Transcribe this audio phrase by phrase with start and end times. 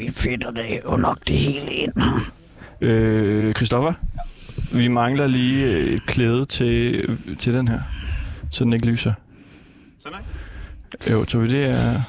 [0.00, 1.92] vi fedter det jo nok det hele ind.
[2.80, 3.92] Øh, Christoffer,
[4.72, 7.80] vi mangler lige øh, et klæde til, til den her,
[8.50, 9.12] så den ikke lyser.
[10.02, 11.12] Sådan ikke?
[11.12, 12.02] Jo, så det er...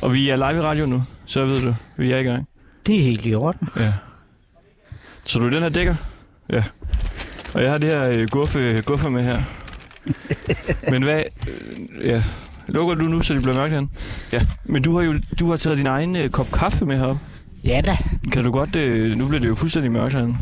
[0.00, 2.48] Og vi er live i radio nu, så ved du, vi er i gang.
[2.86, 3.68] Det er helt i orden.
[3.76, 3.92] Ja.
[5.24, 5.94] Så du er den her dækker?
[6.50, 6.62] Ja.
[7.54, 9.38] Og jeg har det her øh, guffe, guffe med her.
[10.90, 11.22] Men hvad...
[11.48, 12.22] Øh, ja.
[12.68, 13.90] Lukker du nu, så det bliver mørkt herinde?
[14.32, 14.46] Ja.
[14.64, 17.16] Men du har jo du har taget din egen øh, kop kaffe med herop.
[17.64, 17.96] Ja da,
[18.32, 18.76] Kan du godt...
[18.76, 20.36] Øh, nu bliver det jo fuldstændig mørkt herinde.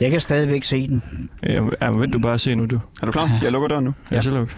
[0.00, 1.30] jeg kan stadigvæk se den.
[1.42, 2.80] Ja, ja, men vent du bare at se nu, du.
[3.02, 3.28] Er du klar?
[3.42, 3.94] Jeg lukker døren nu.
[4.10, 4.56] Ja, så luk.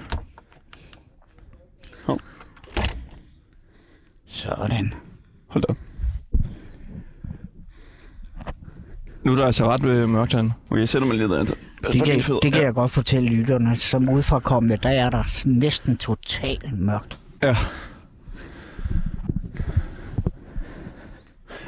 [4.26, 4.92] Sådan.
[5.48, 5.76] Hold da op.
[9.26, 10.52] Nu er der altså ret øh, mørkt herinde.
[10.70, 11.54] Okay, jeg sætter mig lidt altså.
[11.92, 13.76] Det kan, det kan jeg godt fortælle lytterne.
[13.76, 17.18] Som udfrakommende, der er der næsten totalt mørkt.
[17.42, 17.56] Ja.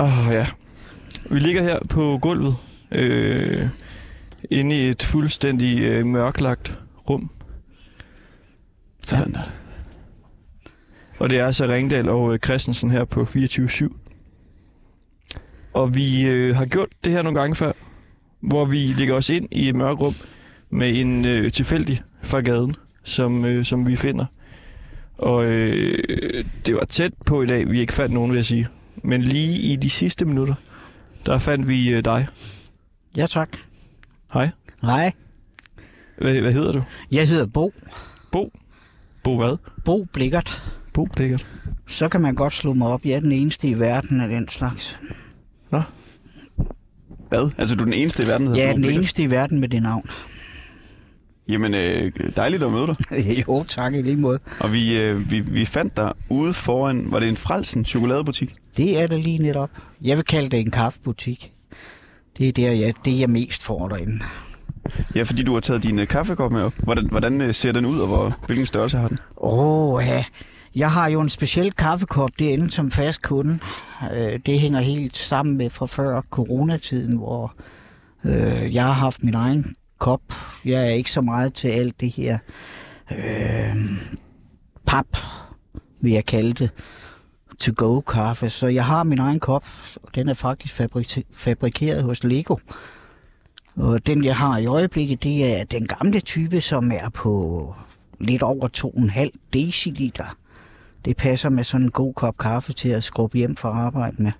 [0.01, 0.47] Åh, oh, ja.
[1.31, 2.57] Vi ligger her på gulvet,
[2.93, 3.69] øh,
[4.51, 6.79] inde i et fuldstændig øh, mørklagt
[7.11, 7.31] rum.
[9.03, 9.43] Sådan der.
[11.19, 14.08] Og det er altså Ringdal og øh, Christensen her på 24-7.
[15.79, 17.73] Og vi øh, har gjort det her nogle gange før,
[18.41, 20.15] hvor vi ligger os ind i et mørkt rum
[20.71, 24.25] med en øh, tilfældig fra gaden, som, øh, som vi finder.
[25.19, 25.99] Og øh,
[26.67, 28.69] det var tæt på i dag, vi ikke fandt nogen, vil jeg sige.
[29.03, 30.55] Men lige i de sidste minutter,
[31.27, 32.27] der fandt vi øh, dig.
[33.17, 33.49] Ja, tak.
[34.33, 34.51] Hej.
[34.83, 35.13] Hej,
[36.19, 36.83] Hvad, hvad hedder du?
[37.11, 37.73] jeg hedder Bo.
[38.33, 38.53] Bo.
[39.25, 39.57] Bo hvad?
[39.85, 40.63] Bo Blikkert.
[40.93, 41.47] Bo Blikkert.
[41.89, 43.05] Så kan man godt slå mig op.
[43.05, 44.99] Jeg er den eneste i verden af den slags.
[47.29, 47.51] Hvad?
[47.59, 48.99] Altså, du er den eneste i verden, der er hedder den Blikker?
[48.99, 50.11] eneste i verden med det navn.
[51.49, 52.97] Jamen, øh, dejligt at møde dig.
[53.49, 54.39] jo, tak i lige måde.
[54.61, 58.55] Og vi, øh, vi, vi fandt dig ude foran, var det en Frelsen chokoladebutik?
[58.77, 59.71] Det er det lige netop.
[60.03, 61.53] Jeg vil kalde det en kaffebutik.
[62.39, 64.21] Det er der, jeg, det, jeg mest får derinde.
[65.15, 66.75] Ja, fordi du har taget din øh, kaffekop med op.
[66.83, 69.19] Hvordan, hvordan øh, ser den ud, og hvor, hvilken størrelse har den?
[69.37, 70.25] Åh, oh, ja.
[70.79, 73.59] Jeg har jo en speciel kaffekop derinde som fast kunde.
[74.15, 77.55] Øh, Det hænger helt sammen med fra før coronatiden, hvor
[78.25, 79.65] øh, jeg har haft min egen
[79.99, 80.21] kop.
[80.65, 82.39] Jeg er ikke så meget til alt det her
[83.13, 83.75] øh,
[84.87, 85.07] pap,
[86.01, 86.71] vil jeg kalde det,
[87.59, 88.51] to-go kaffe.
[88.51, 89.65] Så jeg har min egen kop,
[90.03, 92.57] og den er faktisk fabri- fabrikeret hos Lego.
[93.77, 97.75] Og den, jeg har i øjeblikket, det er den gamle type, som er på
[98.21, 100.37] lidt over 2,5 deciliter.
[101.05, 104.33] Det passer med sådan en god kop kaffe til at skrubbe hjem fra arbejde med.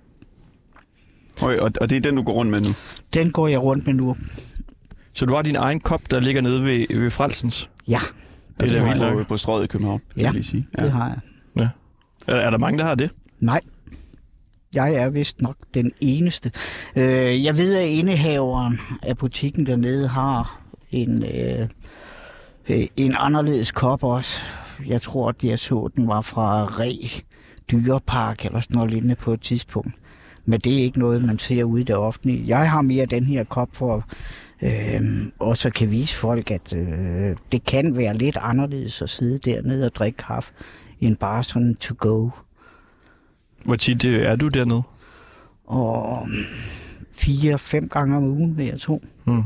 [1.41, 2.69] Okay, og, og det er den, du går rundt med nu?
[3.13, 4.15] Den går jeg rundt med nu.
[5.13, 7.69] Så du har din egen kop, der ligger nede ved, ved Frelsens.
[7.87, 7.99] Ja,
[8.59, 10.67] Altså, da du vildt har på, på strøget i København, kan Ja, jeg lige sige.
[10.79, 11.69] det har jeg.
[12.27, 13.09] Er, er der mange, der har det?
[13.39, 13.61] Nej,
[14.75, 16.51] jeg er vist nok den eneste.
[16.95, 20.61] Øh, jeg ved, at indehaveren af butikken dernede har
[20.91, 21.67] en, øh,
[22.69, 24.41] øh, en anderledes kop også.
[24.87, 27.23] Jeg tror, at jeg så, den var fra Re
[27.71, 29.93] Dyrepark eller sådan noget lignende på et tidspunkt.
[30.45, 32.43] Men det er ikke noget, man ser ude i det offentlige.
[32.47, 34.05] Jeg har mere den her kop for
[34.61, 35.01] øh,
[35.39, 39.95] også kan vise folk, at øh, det kan være lidt anderledes at sidde dernede og
[39.95, 40.53] drikke kaffe,
[41.01, 42.29] end bare sådan to go.
[43.65, 44.81] Hvor tit øh, er du dernede?
[45.65, 46.27] Og
[47.11, 49.01] fire-fem gange om ugen, vil jeg tro.
[49.23, 49.43] Hmm.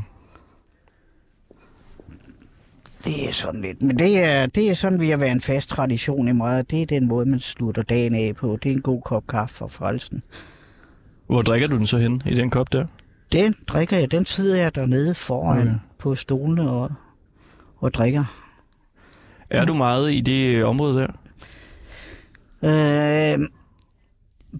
[3.05, 3.81] Det er sådan lidt.
[3.81, 6.71] Men det er, det er sådan, vi har været en fast tradition i meget.
[6.71, 8.57] Det er den måde, man slutter dagen af på.
[8.63, 10.23] Det er en god kop kaffe for frelsen.
[11.27, 12.85] Hvor drikker du den så hen i den kop der?
[13.31, 14.11] Den drikker jeg.
[14.11, 15.79] Den sidder jeg dernede foran okay.
[15.97, 16.91] på stolene og,
[17.77, 18.23] og drikker.
[19.49, 21.07] Er du meget i det øh, område der?
[22.63, 23.47] Øh,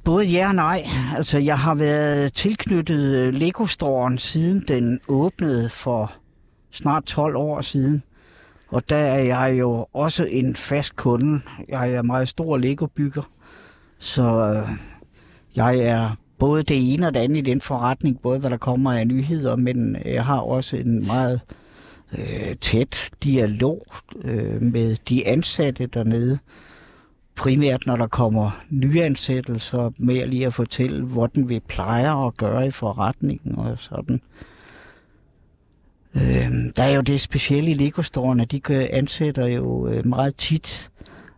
[0.04, 0.82] både ja og nej.
[1.16, 6.14] Altså, jeg har været tilknyttet Lego-storen siden den åbnede for
[6.72, 8.04] snart 12 år siden.
[8.74, 11.42] Og der er jeg jo også en fast kunde.
[11.70, 13.30] Jeg er meget stor Lego-bygger.
[14.00, 14.70] Så øh,
[15.56, 18.94] jeg er både det ene og det andet i den forretning, både hvad der kommer
[18.94, 21.42] af nyheder, men øh, jeg har også en meget
[22.18, 23.86] øh, tæt dialog
[24.24, 26.40] øh, med de ansatte dernede
[27.36, 32.72] primært når der kommer nyansættelser, med lige at fortælle, hvordan vi plejer at gøre i
[32.72, 34.16] forretningen og sådan.
[34.16, 34.53] Øh,
[36.16, 38.02] Øh, der er jo det specielle i Lego
[38.42, 40.92] at de ansætter jo øh, meget tit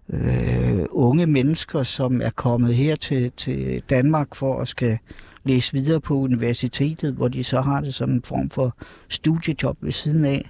[0.09, 4.97] øh, unge mennesker, som er kommet her til, til Danmark for at skal
[5.43, 8.75] læse videre på universitetet, hvor de så har det som en form for
[9.09, 10.49] studiejob ved siden af.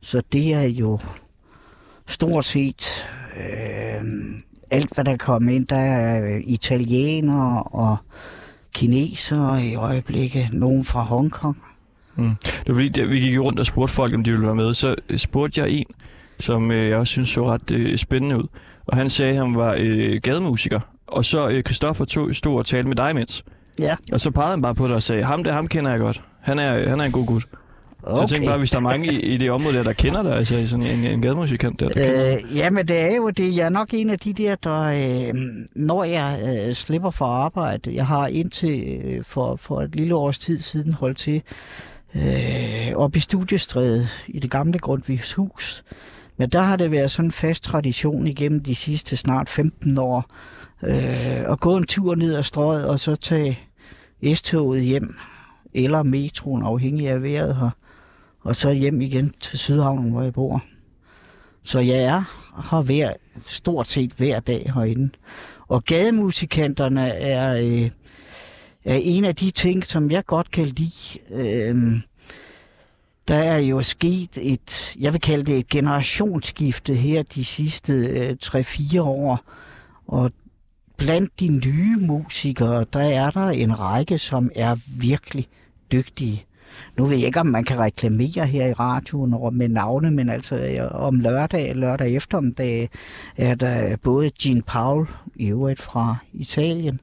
[0.00, 0.98] Så det er jo
[2.06, 3.04] stort set
[3.36, 4.02] øh,
[4.70, 5.66] alt, hvad der kommer ind.
[5.66, 7.96] Der er øh, italienere og
[8.72, 10.48] kinesere i øjeblikket.
[10.52, 11.67] Nogen fra Hongkong.
[12.18, 12.30] Mm.
[12.42, 14.74] Det var fordi, da vi gik rundt og spurgte folk, om de ville være med.
[14.74, 15.86] Så spurgte jeg en,
[16.38, 18.46] som øh, jeg også synes så ret øh, spændende ud.
[18.86, 20.80] Og han sagde, at han var øh, gademusiker.
[21.06, 23.44] Og så øh, Christoffer tog, stod og talte med dig imens.
[23.78, 23.96] Ja.
[24.12, 26.22] Og så pegede han bare på dig og sagde, ham der, ham kender jeg godt.
[26.40, 27.44] Han er, han er en god gut.
[28.02, 28.14] Okay.
[28.16, 30.22] Så jeg tænkte bare, hvis der er mange i, i det område der, der kender
[30.22, 32.34] dig, altså sådan en, en gademusikant der, der kender.
[32.34, 33.56] Øh, jamen, det er jo det.
[33.56, 35.34] Jeg er nok en af de der, der, øh,
[35.74, 40.38] når jeg øh, slipper for arbejde, jeg har indtil øh, for, for et lille års
[40.38, 41.42] tid siden holdt til
[42.14, 45.84] øh, op i studiestrædet i det gamle Grundtvigs hus.
[46.36, 50.24] Men der har det været sådan en fast tradition igennem de sidste snart 15 år,
[50.82, 53.58] øh, at gå en tur ned ad strøget og så tage
[54.34, 55.14] S-toget hjem,
[55.74, 57.70] eller metroen, afhængig af vejret her,
[58.40, 60.62] og så hjem igen til Sydhavnen, hvor jeg bor.
[61.62, 62.22] Så jeg er
[62.70, 63.12] her hver,
[63.46, 65.10] stort set hver dag herinde.
[65.68, 67.90] Og gademusikanterne er, øh,
[68.94, 71.18] en af de ting, som jeg godt kan lide.
[71.30, 72.00] Øh,
[73.28, 78.36] der er jo sket et, jeg vil kalde det et generationsskifte her de sidste øh,
[78.44, 79.40] 3-4 år.
[80.06, 80.32] Og
[80.96, 85.48] blandt de nye musikere, der er der en række, som er virkelig
[85.92, 86.44] dygtige.
[86.96, 90.56] Nu ved jeg ikke, om man kan reklamere her i radioen med navne, men altså
[90.56, 92.88] øh, om lørdag, lørdag eftermiddag,
[93.36, 97.00] er der både Jean Paul, i øvrigt fra Italien,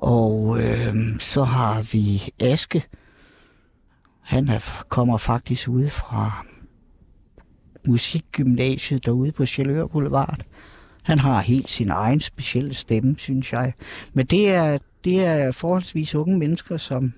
[0.00, 2.84] og øh, så har vi Aske.
[4.20, 6.46] Han er, kommer faktisk ude fra
[7.88, 10.38] musikgymnasiet derude på Sjælør Boulevard.
[11.02, 13.72] Han har helt sin egen specielle stemme, synes jeg.
[14.12, 17.12] Men det er, det er forholdsvis unge mennesker, som,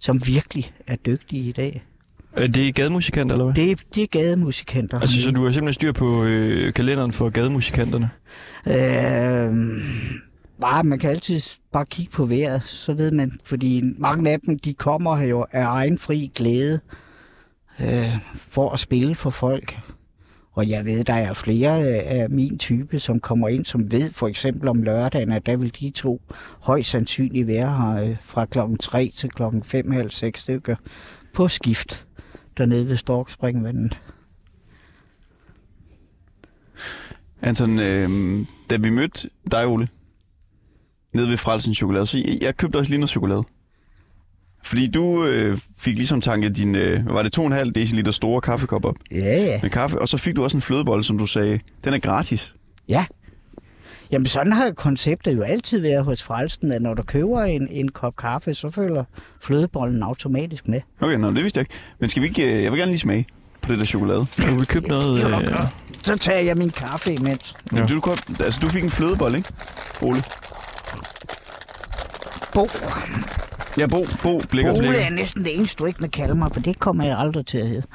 [0.00, 1.84] som virkelig er dygtige i dag.
[2.32, 3.54] Er det gademusikant, eller hvad?
[3.54, 4.98] Det, det er gademusikanter.
[4.98, 8.10] Altså, så du har simpelthen styr på øh, kalenderen for gademusikanterne?
[8.66, 9.54] Øh,
[10.60, 11.40] Nej, man kan altid
[11.72, 15.46] bare kigge på vejret, så ved man, fordi mange af dem, de kommer her jo
[15.52, 16.80] af egen fri glæde
[17.80, 19.78] øh, for at spille for folk.
[20.52, 24.12] Og jeg ved, der er flere øh, af min type, som kommer ind, som ved
[24.12, 26.20] for eksempel om lørdagen, at der vil de to
[26.62, 30.76] højst sandsynligt være her øh, fra klokken 3 til klokken 5, halv 6 stykker
[31.34, 32.06] på skift
[32.58, 33.98] dernede ved Storkspringvandet.
[37.42, 38.38] Anton, øh,
[38.70, 39.88] da vi mødte dig, Ole,
[41.12, 43.42] nede ved Frelsens Chokolade, så jeg, jeg købte også lige noget chokolade.
[44.64, 48.84] Fordi du øh, fik ligesom tanket din, øh, hvad var det, 2,5 dl store kaffekop
[48.84, 49.58] op Ja, ja.
[49.62, 52.54] med kaffe, og så fik du også en flødebolle, som du sagde, den er gratis.
[52.88, 53.04] Ja.
[54.10, 57.88] Jamen sådan har konceptet jo altid været hos Frelsen, at når du køber en, en
[57.88, 59.04] kop kaffe, så følger
[59.40, 60.80] flødebollen automatisk med.
[61.00, 61.74] Okay, nå, det vidste jeg ikke.
[61.98, 63.26] Men skal vi ikke, øh, jeg vil gerne lige smage
[63.62, 64.18] på det der chokolade.
[64.58, 65.24] Du købt noget?
[65.42, 65.54] Øh,
[66.02, 67.54] Så tager jeg min kaffe imens.
[67.74, 67.86] Ja.
[67.86, 68.02] Du,
[68.40, 69.48] altså, du fik en flødebolle, ikke,
[70.02, 70.22] Ole?
[72.54, 72.68] Bo.
[73.78, 74.72] Ja, Bo, Bo blikker.
[74.72, 75.06] Ole blikker.
[75.06, 77.58] er næsten det eneste, du ikke vil kalde mig, for det kommer jeg aldrig til
[77.58, 77.86] at hedde.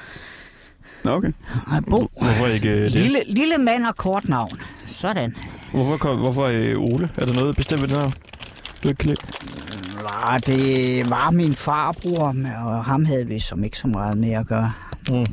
[1.04, 1.32] Nå, okay.
[1.72, 2.10] Ej, Bo.
[2.22, 2.92] hvorfor ikke øh, det?
[2.92, 4.60] Lille, lille mand og kort navn.
[4.88, 5.36] Sådan.
[5.72, 7.10] Hvorfor, kom, hvorfor øh, Ole?
[7.18, 8.12] Er der noget bestemt ved det her?
[8.84, 9.22] Du ikke kan lide?
[10.04, 12.36] Nej, det var min farbror,
[12.66, 14.72] og ham havde vi som ikke så meget med at gøre.
[15.10, 15.26] Mm.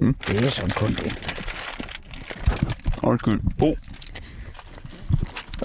[0.00, 0.14] Mm.
[0.28, 1.38] Det er sådan kun det.
[3.02, 3.40] Undskyld.
[3.58, 3.74] Bo.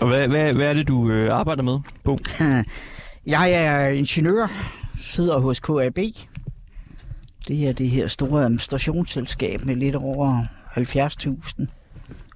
[0.01, 2.17] Og hvad, hvad, hvad er det, du øh, arbejder med, Bo?
[3.25, 4.47] Jeg er ingeniør,
[5.01, 5.97] sidder hos KAB.
[7.47, 10.43] Det er det her store administrationsselskab med lidt over
[10.77, 11.65] 70.000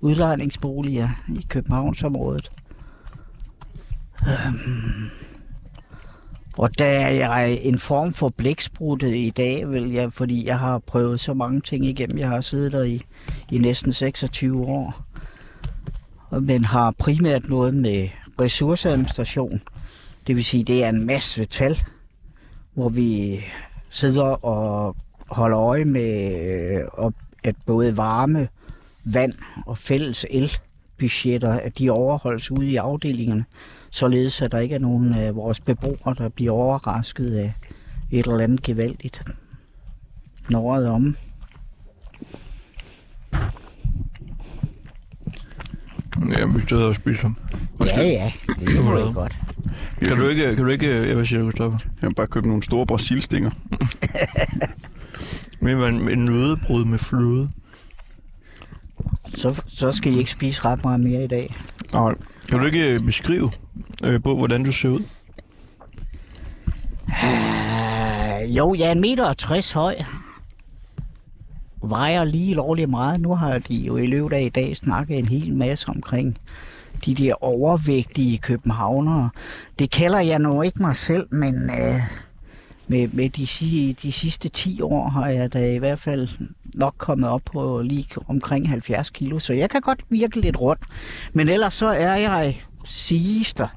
[0.01, 2.51] udlejningsboliger i Københavnsområdet.
[4.21, 5.09] Øhm,
[6.57, 10.79] Og der er jeg en form for blæksprutte i dag, vil jeg, fordi jeg har
[10.79, 12.17] prøvet så mange ting igennem.
[12.17, 13.01] Jeg har siddet der i,
[13.51, 15.05] i næsten 26 år.
[16.39, 18.09] Men har primært noget med
[18.41, 19.61] ressourceadministration.
[20.27, 21.79] Det vil sige, det er en masse tal,
[22.73, 23.39] hvor vi
[23.89, 24.95] sidder og
[25.27, 27.11] holder øje med, øh,
[27.43, 28.47] at både varme,
[29.03, 29.33] vand
[29.65, 33.45] og fælles elbudgetter, at de overholdes ude i afdelingerne,
[33.89, 37.53] således at der ikke er nogen af vores beboere, der bliver overrasket af
[38.11, 39.23] et eller andet gevaldigt.
[40.49, 41.15] Når året er om.
[46.29, 47.31] Ja, vi sidder og spiser.
[47.79, 49.37] Ja, ja, det er jo godt.
[50.03, 51.79] Kan du ikke, kan du ikke hvad siger du, Christoffer?
[52.01, 53.51] Jeg har bare købt nogle store brasilstinger.
[55.61, 57.49] Med en, en nødebrød med fløde.
[59.35, 61.55] Så, så skal I ikke spise ret meget mere i dag.
[61.93, 62.15] Nej.
[62.49, 63.51] Kan du ikke øh, beskrive,
[64.03, 65.03] øh, på, hvordan du ser ud?
[67.07, 69.95] Uh, jo, jeg er en meter og 60 høj
[71.83, 73.21] vejer lige lovligt meget.
[73.21, 76.37] Nu har de jo i løbet af i dag snakket en hel masse omkring
[77.05, 79.29] de der overvægtige københavnere.
[79.79, 82.01] Det kalder jeg nu ikke mig selv, men øh,
[82.87, 86.29] med, med de, de sidste 10 år har jeg da i hvert fald
[86.75, 90.81] nok kommet op på lige omkring 70 kilo, så jeg kan godt virke lidt rundt.
[91.33, 93.67] Men ellers så er jeg, siges der,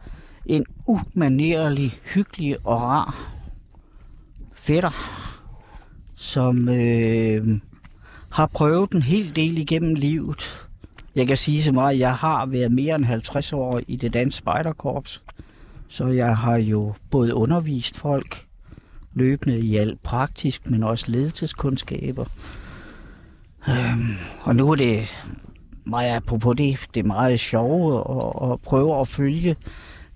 [0.47, 3.33] en umanerlig, hyggelig og rar
[4.55, 4.91] fætter,
[6.17, 7.45] som øh,
[8.35, 10.67] har prøvet en hel del igennem livet.
[11.15, 14.13] Jeg kan sige så meget, at jeg har været mere end 50 år i det
[14.15, 15.23] danske spejderkorps,
[15.89, 18.47] så jeg har jo både undervist folk
[19.13, 22.25] løbende i alt praktisk, men også ledelseskundskaber.
[23.69, 25.25] Øhm, og nu er det
[25.85, 29.57] meget apropos det, det er meget sjovt at, at prøve at følge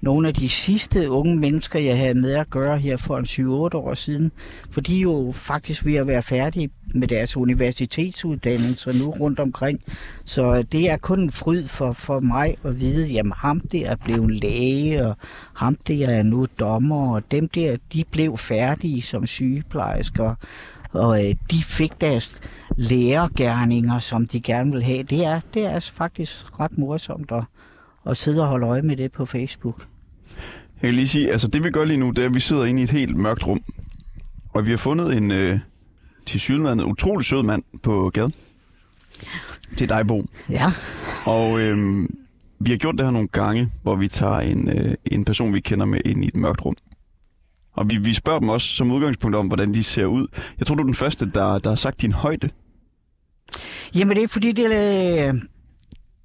[0.00, 3.76] nogle af de sidste unge mennesker, jeg havde med at gøre her for en 7-8
[3.76, 4.33] år siden,
[4.71, 9.81] for de er jo faktisk ved at være færdige med deres universitetsuddannelser nu rundt omkring.
[10.25, 13.87] Så øh, det er kun en fryd for, for mig at vide, jamen ham der
[13.87, 15.17] er blevet læge, og
[15.55, 20.35] ham der er nu dommer, og dem der, de blev færdige som sygeplejersker,
[20.93, 22.40] og øh, de fik deres
[22.76, 25.02] lærergærninger, som de gerne vil have.
[25.02, 27.45] Det er, det er altså faktisk ret morsomt at,
[28.09, 29.87] at sidde og holde øje med det på Facebook.
[30.83, 32.65] Jeg kan lige sige, altså det vi gør lige nu, det er, at vi sidder
[32.65, 33.61] inde i et helt mørkt rum.
[34.49, 35.59] Og vi har fundet en øh,
[36.27, 38.35] til sydlandet utrolig sød mand på gaden.
[39.79, 40.25] Det er dig, Bo.
[40.50, 40.73] Ja,
[41.25, 42.09] Og øh,
[42.61, 45.61] vi har gjort det her nogle gange, hvor vi tager en, øh, en person, vi
[45.61, 46.77] kender med ind i et mørkt rum.
[47.73, 50.27] Og vi, vi spørger dem også som udgangspunkt om, hvordan de ser ud.
[50.59, 52.50] Jeg tror, du er den første, der, der har sagt din højde.
[53.95, 54.71] Jamen det er fordi, det,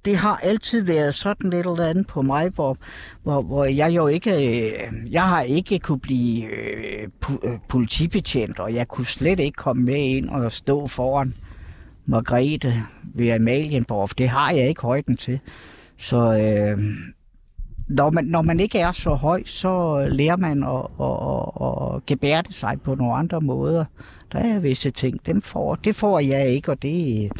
[0.04, 2.76] det har altid været sådan lidt eller andet på mig, hvor,
[3.22, 7.08] hvor, hvor jeg jo ikke, øh, jeg har ikke kunne blive øh,
[7.44, 11.34] øh, politibetjent, og jeg kunne slet ikke komme med ind og stå foran
[12.06, 12.72] Margrethe
[13.14, 15.40] ved Amalienborg, for det har jeg ikke højden til.
[15.96, 16.78] Så øh,
[17.88, 21.16] når, man, når man ikke er så høj, så lærer man at, at,
[21.60, 23.84] at, at gebærde sig på nogle andre måder.
[24.32, 27.30] Der er visse ting, dem får, det får jeg ikke, og det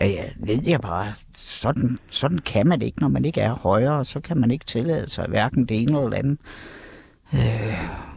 [0.00, 1.12] ja, ved jeg bare.
[1.36, 5.10] Sådan, sådan kan man ikke, når man ikke er højere, så kan man ikke tillade
[5.10, 6.38] sig hverken det ene eller andet.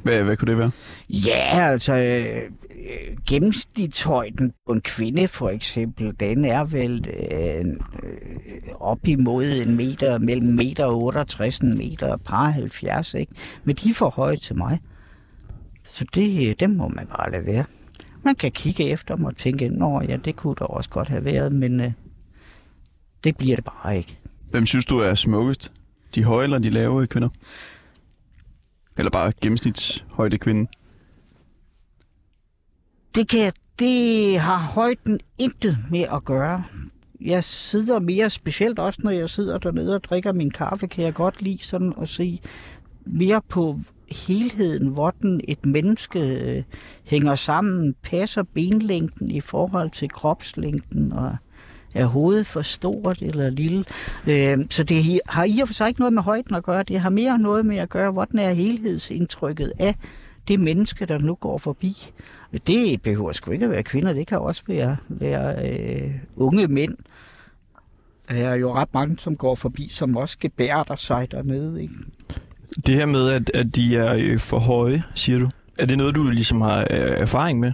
[0.04, 0.72] Hvad, hvad kunne det være?
[1.10, 7.66] Ja, altså øh, øh, gennemsnitshøjden på en kvinde for eksempel, den er vel øh,
[8.04, 13.34] øh, op imod en meter, mellem meter og 68, en meter og par 70, ikke?
[13.64, 14.80] Men de er for høje til mig.
[15.86, 17.66] Så det, dem må man bare lade være.
[18.24, 21.26] Man kan kigge efter dem og tænke, nå ja, det kunne der også godt have
[21.26, 21.92] været, men øh,
[23.24, 24.18] det bliver det bare ikke.
[24.52, 25.72] Hvem synes du er smukkest?
[26.16, 27.30] De høje eller de lave kvinder?
[28.98, 30.72] Eller bare gennemsnitshøjde kvinde?
[33.16, 36.64] Det, kan, det har højden intet med at gøre.
[37.22, 41.14] Jeg sidder mere, specielt også når jeg sidder dernede og drikker min kaffe, kan jeg
[41.14, 42.42] godt lide sådan at se
[43.06, 43.80] mere på
[44.28, 46.64] helheden, hvordan et menneske øh,
[47.04, 51.38] hænger sammen, passer benlængden i forhold til kropslængden, og
[51.98, 53.86] er hovedet for stort eller lille.
[54.28, 56.84] Øh, Så det har i og for sig ikke noget med højden at gøre.
[56.84, 59.96] Det har mere noget med at gøre, hvordan er helhedsindtrykket af
[60.48, 62.12] det menneske, der nu går forbi.
[62.68, 66.98] Det behøver sgu ikke at være kvinder, det kan også være, være øh, unge mænd.
[68.30, 71.82] Der er jo ret mange, som går forbi, som også gebærder sig dernede.
[71.82, 71.94] Ikke?
[72.88, 75.50] Det her med, at, at de er øh, for høje, siger du.
[75.80, 77.72] Er det noget, du ligesom har øh, erfaring med?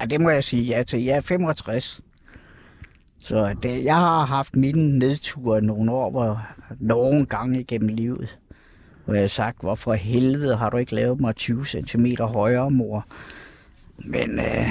[0.00, 1.04] Ja, det må jeg sige ja til.
[1.04, 2.00] Jeg er 65.
[3.22, 6.46] Så det, jeg har haft mine nedture nogle år, hvor
[6.78, 8.38] nogle gange igennem livet,
[9.04, 13.06] hvor jeg har sagt, hvorfor helvede har du ikke lavet mig 20 cm højere, mor?
[13.96, 14.66] Men øh,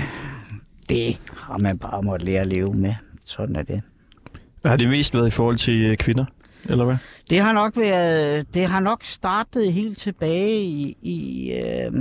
[0.89, 2.93] det har man bare måttet lære at leve med.
[3.23, 3.81] Sådan er det.
[4.65, 6.25] Har det mest været i forhold til øh, kvinder,
[6.69, 6.97] eller hvad?
[7.29, 11.91] Det har nok været, det har nok startet helt tilbage i, i, øh,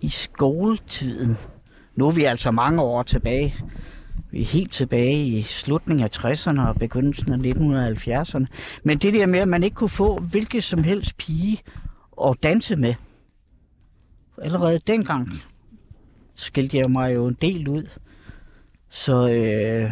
[0.00, 1.36] i skoletiden.
[1.96, 3.54] Nu er vi altså mange år tilbage.
[4.42, 8.46] Helt tilbage i slutningen af 60'erne og begyndelsen af 1970'erne.
[8.84, 11.60] Men det der med, at man ikke kunne få hvilket som helst pige
[12.22, 12.94] at danse med.
[14.42, 15.28] Allerede dengang
[16.34, 17.88] skilte jeg mig jo en del ud.
[18.90, 19.90] Så øh,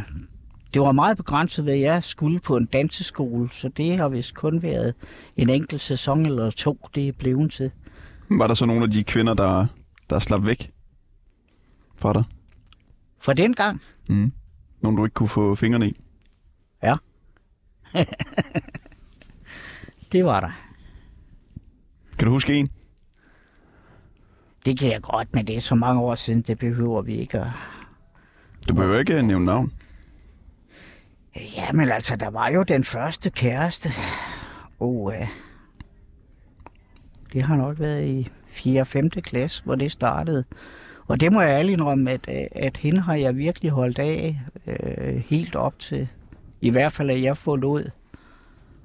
[0.74, 4.62] det var meget begrænset, hvad jeg skulle på en danseskole, så det har vist kun
[4.62, 4.94] været
[5.36, 7.70] en enkelt sæson eller to, det er blevet til.
[8.30, 9.66] Var der så nogle af de kvinder, der,
[10.10, 10.70] der slap væk
[12.00, 12.24] fra dig?
[13.20, 14.32] For dengang, Mm.
[14.82, 16.00] Nogle, du ikke kunne få fingrene i?
[20.12, 20.50] det var der.
[22.18, 22.68] Kan du huske en?
[24.64, 27.40] Det kan jeg godt, men det er så mange år siden, det behøver vi ikke
[27.40, 27.50] at...
[28.68, 29.72] Du behøver ikke øh, nævne navn.
[31.56, 33.88] Ja, men altså, der var jo den første kæreste.
[34.80, 35.28] Oh, uh,
[37.32, 38.80] det har nok været i 4.
[38.80, 39.10] og 5.
[39.10, 40.44] klasse, hvor det startede.
[41.06, 44.40] Og det må jeg ærligt indrømme, at, øh, at hende har jeg virkelig holdt af
[44.66, 46.08] øh, helt op til.
[46.60, 47.90] I hvert fald, at jeg forlod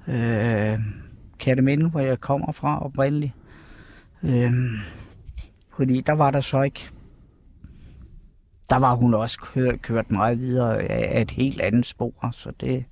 [0.08, 0.78] øh,
[1.38, 3.32] Katteminde, hvor jeg kommer fra oprindeligt.
[4.22, 4.50] Øh,
[5.76, 6.90] fordi der var der så ikke...
[8.70, 12.84] Der var hun også kørt, kørt meget videre af et helt andet spor, så det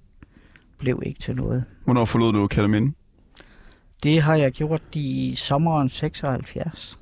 [0.79, 1.65] blev ikke til noget.
[1.85, 2.93] Hvornår forlod du Kataminde?
[4.03, 6.99] Det har jeg gjort i sommeren 76.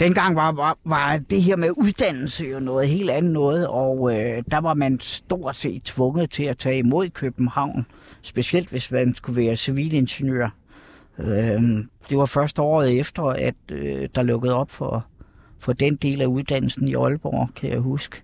[0.00, 4.42] Dengang var, var, var det her med uddannelse jo noget helt andet noget, og øh,
[4.50, 7.86] der var man stort set tvunget til at tage imod København,
[8.22, 10.48] specielt hvis man skulle være civilingeniør.
[11.18, 11.62] Øh,
[12.10, 15.06] det var først året efter, at øh, der lukkede op for,
[15.58, 18.22] for den del af uddannelsen i Aalborg, kan jeg huske.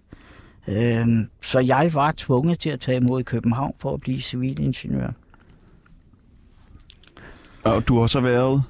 [0.69, 1.07] Øh,
[1.43, 5.11] så jeg var tvunget til at tage imod København for at blive civilingeniør.
[7.65, 8.63] Og du har så været...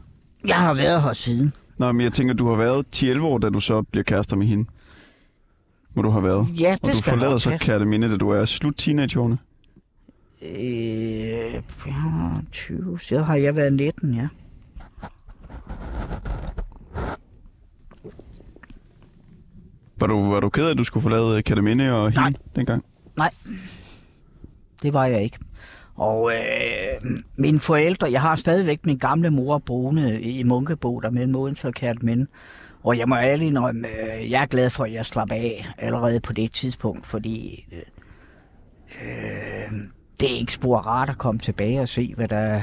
[0.47, 1.53] Jeg har været her siden.
[1.83, 4.47] Nå, men jeg tænker, du har været 10-11 år, da du så bliver kærester med
[4.47, 4.65] hende.
[5.93, 6.47] Hvor du har været.
[6.61, 7.67] Ja, det Og du skal forlader nok så passe.
[7.67, 9.39] Kærteminde, da du er slut teenageårene.
[10.43, 10.61] Øh,
[11.87, 14.29] ja, 20, så har jeg været 19, ja.
[19.99, 22.33] Var du, var du ked af, at du skulle forlade Kærteminde og hende Nej.
[22.57, 22.85] dengang?
[24.83, 25.39] Det var jeg ikke.
[26.03, 31.35] Og øh, mine forældre, jeg har stadigvæk min gamle mor boende i Munkebo, der mellem
[31.35, 32.27] Odense og Kærteminde.
[32.83, 36.21] Og jeg må ærligt indrømme, øh, jeg er glad for, at jeg slap af allerede
[36.21, 37.83] på det tidspunkt, fordi øh,
[39.03, 39.73] øh,
[40.21, 42.63] det er ikke spor rart at komme tilbage og se, hvad der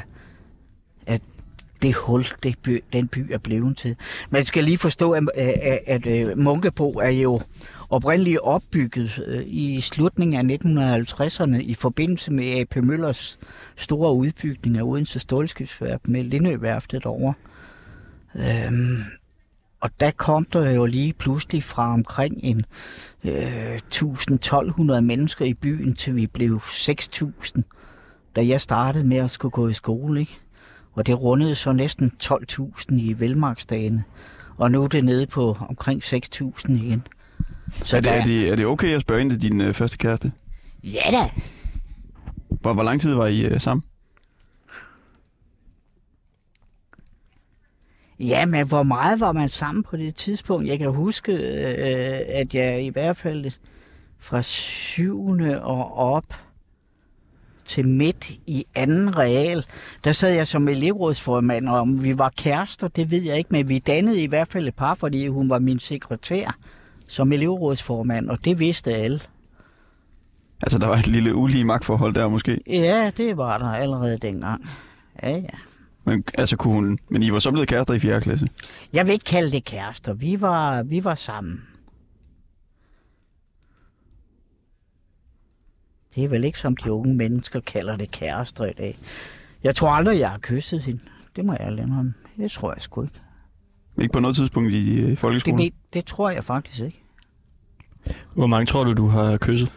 [1.08, 1.22] at
[1.82, 3.96] det hul, det by, den by er blevet til.
[4.30, 7.42] Man skal lige forstå, at, at, at, at øh, Munkebo er jo
[7.90, 12.76] oprindeligt opbygget øh, i slutningen af 1950'erne i forbindelse med A.P.
[12.76, 13.40] Møllers
[13.76, 17.34] store udbygning af Odense Stålskibsværk med Lindøværftet over.
[18.36, 19.04] Øhm,
[19.82, 22.66] og der kom der jo lige pludselig fra omkring en
[23.24, 27.62] øh, 1000-1200 mennesker i byen, til vi blev 6.000,
[28.36, 30.20] da jeg startede med at skulle gå i skole.
[30.20, 30.40] Ikke?
[30.94, 34.04] Og det rundede så næsten 12.000 i velmarksdagene.
[34.58, 37.04] Og nu er det nede på omkring 6.000 igen.
[37.72, 39.98] Så er, det, er, det, er det okay at spørge ind til din øh, første
[39.98, 40.32] kæreste?
[40.84, 41.42] Ja da.
[42.62, 43.84] Hvor, hvor lang tid var I øh, sammen?
[48.20, 50.68] Ja, men hvor meget var man sammen på det tidspunkt?
[50.68, 53.52] Jeg kan huske, øh, at jeg i hvert fald
[54.20, 56.34] fra syvende og op
[57.66, 59.66] til midt i anden real,
[60.04, 63.70] der sad jeg som elevrådsformand, og om vi var kærester, det ved jeg ikke, men
[63.70, 66.58] vi dannede i hvert fald et par, fordi hun var min sekretær
[67.10, 69.20] som elevrådsformand, og det vidste alle.
[70.62, 72.60] Altså, der var et lille ulige magtforhold der måske.
[72.68, 74.70] Ja, det var der allerede dengang.
[75.24, 75.58] Ja, ja.
[76.04, 78.22] Men, altså, kunne hun, men I var så blevet kærester i 4.
[78.22, 78.48] klasse.
[78.94, 80.14] Jeg vil ikke kalde det kærester.
[80.14, 81.62] Vi var, vi var sammen.
[86.16, 88.98] Det er vel ikke som de unge mennesker kalder det kærester i dag.
[89.64, 91.02] Jeg tror aldrig, jeg har kysset hende.
[91.36, 92.14] Det må jeg lade om.
[92.38, 93.20] Det tror jeg sgu ikke.
[94.02, 95.60] Ikke på noget tidspunkt i øh, Det, folkeskolen.
[95.60, 97.04] ved, det tror jeg faktisk ikke.
[98.36, 99.72] Hvor mange tror du, du har kysset?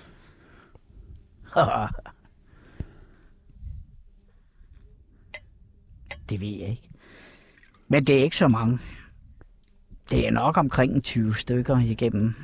[6.30, 6.88] det ved jeg ikke.
[7.88, 8.78] Men det er ikke så mange.
[10.11, 12.35] Det er nok omkring en 20 stykker igennem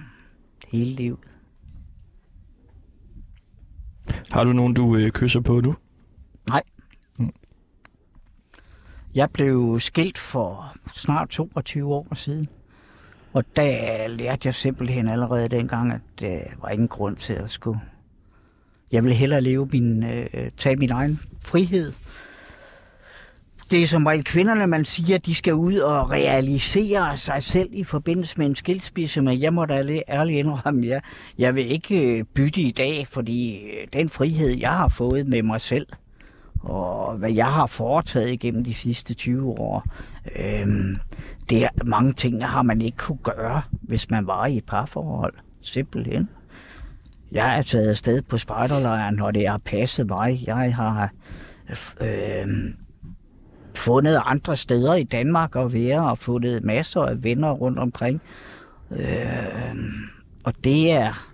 [0.68, 1.18] hele livet.
[4.30, 5.74] Har du nogen, du øh, kysser på nu?
[9.18, 12.48] Jeg blev skilt for snart 22 år siden.
[13.32, 17.80] Og der lærte jeg simpelthen allerede dengang, at der var ingen grund til at skulle...
[18.92, 21.92] Jeg ville hellere leve min, øh, tage min egen frihed.
[23.70, 27.68] Det er som regel kvinderne, man siger, at de skal ud og realisere sig selv
[27.72, 31.00] i forbindelse med en skilsmisse, men jeg må da ærligt indrømme, jeg,
[31.38, 35.60] jeg vil ikke bytte i dag, fordi øh, den frihed, jeg har fået med mig
[35.60, 35.86] selv,
[36.60, 39.84] og hvad jeg har foretaget igennem de sidste 20 år.
[40.36, 40.96] Øhm,
[41.50, 44.64] det er mange ting, der har man ikke kunne gøre, hvis man var i et
[44.64, 45.34] parforhold.
[45.62, 46.28] Simpelthen.
[47.32, 50.42] Jeg er taget afsted på spejderlejren, når det har passet mig.
[50.46, 51.10] Jeg har
[52.00, 52.46] øh,
[53.76, 58.22] fundet andre steder i Danmark at være, og fundet masser af venner rundt omkring.
[58.90, 59.76] Øh,
[60.44, 61.24] og det er...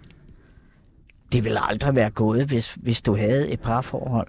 [1.33, 4.29] Det ville aldrig være gået, hvis, hvis du havde et parforhold.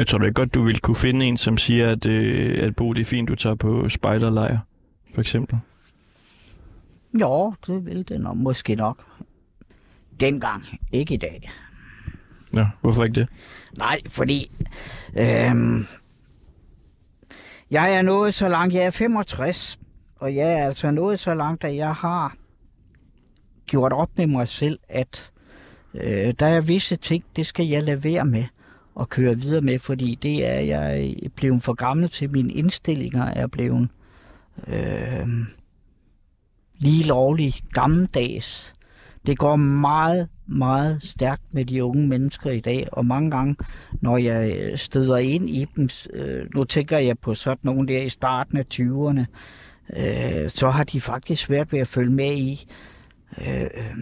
[0.00, 2.76] Jeg tror da ikke godt, du ville kunne finde en, som siger, at, øh, at
[2.76, 4.58] Bo, det er fint, du tager på spejderlejr,
[5.14, 5.58] for eksempel.
[7.20, 9.04] Jo, det vil det nok, måske nok.
[10.20, 11.50] dengang, ikke i dag.
[12.54, 13.28] Ja, hvorfor ikke det?
[13.78, 14.50] Nej, fordi
[15.16, 15.86] øhm,
[17.70, 19.78] jeg er nået så langt, jeg er 65,
[20.16, 22.36] og jeg er altså nået så langt, at jeg har
[23.66, 25.32] gjort op med mig selv, at
[25.94, 28.44] øh, der er visse ting, det skal jeg lade være med
[29.00, 32.30] at køre videre med, fordi det er jeg blevet for gammel til.
[32.30, 33.88] Mine indstillinger er blevet
[34.66, 35.28] øh,
[36.78, 38.74] lige lovlig gammeldags.
[39.26, 43.56] Det går meget, meget stærkt med de unge mennesker i dag, og mange gange,
[44.00, 48.08] når jeg støder ind i dem, øh, nu tænker jeg på sådan nogen der i
[48.08, 49.24] starten af 20'erne,
[49.96, 52.66] øh, så har de faktisk svært ved at følge med i,
[53.38, 53.94] øh, øh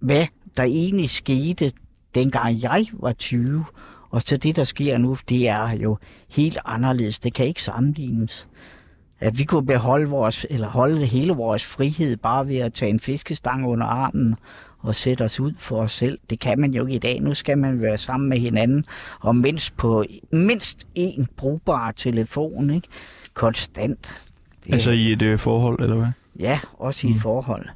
[0.00, 1.72] hvad der egentlig skete,
[2.14, 3.64] dengang jeg var 20,
[4.10, 5.98] og så det, der sker nu, det er jo
[6.30, 7.20] helt anderledes.
[7.20, 8.48] Det kan ikke sammenlignes.
[9.20, 13.00] At vi kunne beholde vores, eller holde hele vores frihed bare ved at tage en
[13.00, 14.36] fiskestang under armen
[14.78, 16.18] og sætte os ud for os selv.
[16.30, 17.20] Det kan man jo ikke i dag.
[17.20, 18.84] Nu skal man være sammen med hinanden,
[19.20, 22.88] og mindst på mindst en brugbar telefon, ikke?
[23.34, 24.30] Konstant.
[24.64, 26.08] Det, altså i et øh, forhold, eller hvad?
[26.38, 27.20] Ja, også i et mm.
[27.20, 27.66] forhold.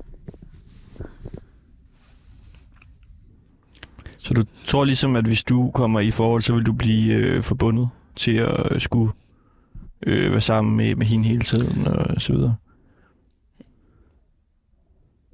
[4.24, 7.42] Så du tror ligesom, at hvis du kommer i forhold, så vil du blive øh,
[7.42, 9.12] forbundet til at øh, skulle
[10.06, 12.56] øh, være sammen med, med hende hele tiden og så videre?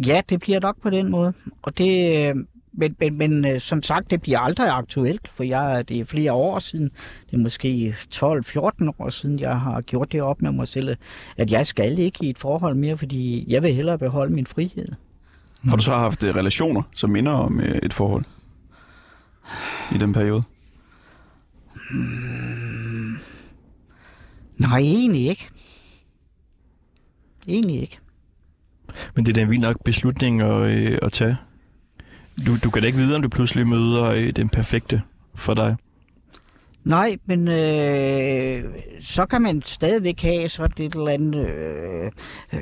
[0.06, 1.32] Ja, det bliver nok på den måde.
[1.62, 2.36] Og det, øh,
[2.72, 6.32] men, men, men øh, som sagt, det bliver aldrig aktuelt, for jeg, det er flere
[6.32, 6.90] år siden,
[7.30, 10.96] det er måske 12-14 år siden, jeg har gjort det op med mig selv,
[11.36, 14.88] at jeg skal ikke i et forhold mere, fordi jeg vil hellere beholde min frihed.
[15.64, 18.24] Har du så haft øh, relationer, som minder om et forhold
[19.94, 20.42] i den periode?
[21.90, 23.18] Hmm.
[24.56, 25.48] Nej, egentlig ikke.
[27.48, 27.98] Egentlig ikke.
[29.14, 31.36] Men det er da en vild nok beslutning at, øh, at tage.
[32.46, 35.02] Du, du kan da ikke vide, om du pludselig møder øh, den perfekte
[35.34, 35.76] for dig.
[36.84, 38.64] Nej, men øh,
[39.00, 41.46] så kan man stadigvæk have sådan et eller andet...
[41.46, 42.10] Øh,
[42.52, 42.60] øh,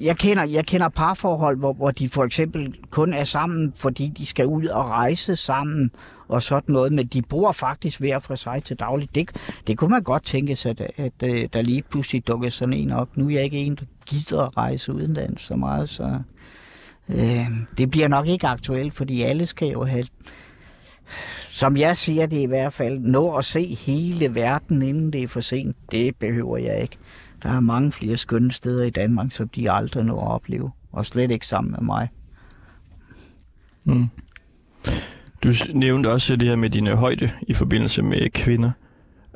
[0.00, 4.26] jeg, kender, jeg kender parforhold, hvor, hvor de for eksempel kun er sammen, fordi de
[4.26, 5.90] skal ud og rejse sammen
[6.28, 9.14] og sådan noget, men de bor faktisk hver for sig til dagligt.
[9.14, 9.30] Det,
[9.66, 12.90] det kunne man godt tænke sig, at, at, at der lige pludselig dukker sådan en
[12.90, 13.16] op.
[13.16, 16.18] Nu er jeg ikke en, der gider at rejse udenlands så meget, så
[17.08, 17.46] øh,
[17.78, 20.04] det bliver nok ikke aktuelt, fordi alle skal jo have
[21.50, 25.28] som jeg siger det i hvert fald, nå at se hele verden, inden det er
[25.28, 26.96] for sent, det behøver jeg ikke.
[27.42, 31.06] Der er mange flere skønne steder i Danmark, som de aldrig når at opleve, og
[31.06, 32.08] slet ikke sammen med mig.
[33.84, 34.08] Mm.
[35.44, 38.70] Du nævnte også det her med dine højde i forbindelse med kvinder.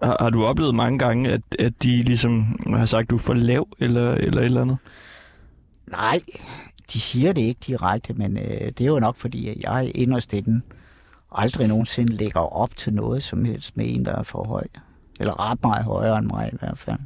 [0.03, 3.35] Har, har du oplevet mange gange, at, at de ligesom har sagt, du er for
[3.35, 4.77] lav eller, eller et eller andet?
[5.91, 6.21] Nej,
[6.93, 10.33] de siger det ikke direkte, men øh, det er jo nok fordi, at jeg inderst
[10.33, 10.63] inden
[11.33, 14.65] aldrig nogensinde lægger op til noget som helst med en, der er for høj.
[15.21, 16.99] Eller ret meget højere end mig i hvert fald.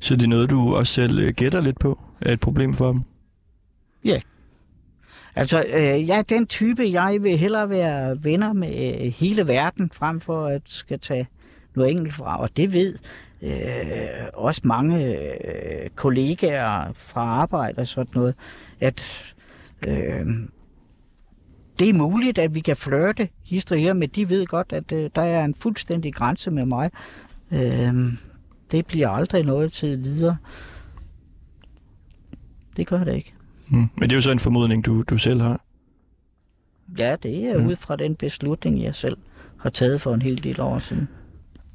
[0.00, 2.92] Så det er noget, du også selv øh, gætter lidt på, er et problem for
[2.92, 3.02] dem?
[4.04, 4.20] Ja.
[5.34, 9.90] Altså, øh, jeg er den type, jeg vil hellere være venner med øh, hele verden,
[9.92, 11.28] frem for at skal tage
[11.74, 12.40] noget enkelt fra.
[12.40, 12.98] Og det ved
[13.42, 18.34] øh, også mange øh, kollegaer fra arbejde og sådan noget,
[18.80, 19.34] at
[19.88, 20.26] øh,
[21.78, 25.22] det er muligt, at vi kan flirte historier, men de ved godt, at øh, der
[25.22, 26.90] er en fuldstændig grænse med mig.
[27.52, 27.94] Øh,
[28.70, 30.36] det bliver aldrig noget til videre.
[32.76, 33.34] Det gør det ikke.
[33.68, 33.88] Mm.
[33.96, 35.60] Men det er jo så en formodning, du, du selv har.
[36.98, 37.66] Ja, det er mm.
[37.66, 39.16] ud fra den beslutning, jeg selv
[39.58, 41.08] har taget for en hel del år siden.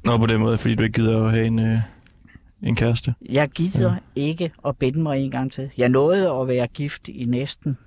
[0.04, 1.78] Nå, på den måde, fordi du ikke gider at have en, øh,
[2.62, 3.14] en kæreste?
[3.28, 3.98] Jeg gider ja.
[4.16, 5.70] ikke at binde mig en gang til.
[5.76, 7.78] Jeg nåede at være gift i næsten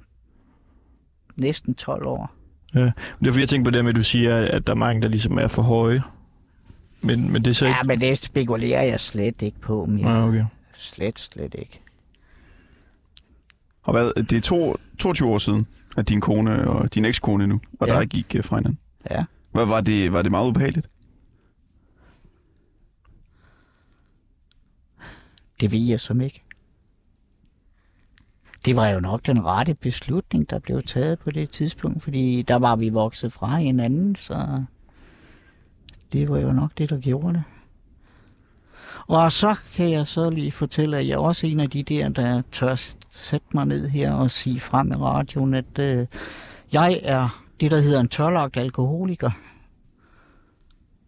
[1.37, 2.31] næsten 12 år.
[2.75, 4.77] Ja, det er fordi, jeg tænker på det med, at du siger, at der er
[4.77, 6.01] mange, der ligesom er for høje.
[7.01, 7.87] Men, men det er så ja, ikke...
[7.87, 10.09] men det spekulerer jeg slet ikke på mere.
[10.09, 10.45] Ja, okay.
[10.73, 11.79] Slet, slet ikke.
[13.83, 17.61] Og hvad, det er to, 22 år siden, at din kone og din ekskone nu,
[17.79, 17.93] og ja.
[17.93, 18.79] der gik uh, fra hinanden.
[19.11, 19.23] Ja.
[19.51, 20.89] Hvad, var, det, var det meget ubehageligt?
[25.61, 26.43] Det ved jeg som ikke
[28.67, 32.55] det var jo nok den rette beslutning, der blev taget på det tidspunkt, fordi der
[32.55, 34.63] var vi vokset fra hinanden, så
[36.13, 37.43] det var jo nok det, der gjorde det.
[39.07, 42.09] Og så kan jeg så lige fortælle, at jeg er også en af de der,
[42.09, 42.75] der tør
[43.09, 46.07] sætte mig ned her og sige frem i radioen, at øh,
[46.73, 49.31] jeg er det, der hedder en tørlagt alkoholiker.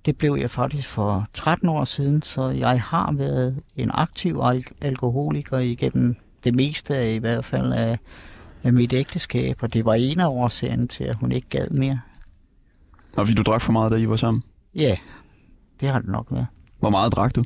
[0.05, 4.75] Det blev jeg faktisk for 13 år siden, så jeg har været en aktiv al-
[4.81, 7.99] alkoholiker igennem det meste af i hvert fald af,
[8.63, 11.99] af mit ægteskab, og det var en af årsagerne til, at hun ikke gad mere.
[13.17, 14.43] Og fordi du drak for meget, da I var sammen.
[14.75, 14.97] Ja,
[15.79, 16.47] det har det nok været.
[16.79, 17.43] Hvor meget drak du?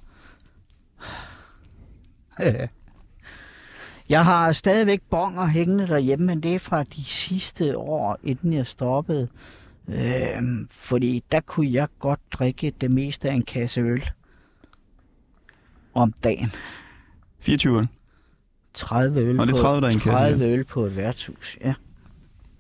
[4.10, 8.68] Jeg har stadigvæk bonger hængende derhjemme, men det er fra de sidste år, inden jeg
[8.68, 9.28] stoppede.
[9.88, 14.10] Øhm, fordi der kunne jeg godt drikke det meste af en kasse øl
[15.94, 16.52] om dagen.
[17.40, 17.88] 24 øl.
[18.74, 20.98] 30 øl, Nå, det er på, 30, der er en kasse, 30 øl på et
[20.98, 21.74] værtshus, ja.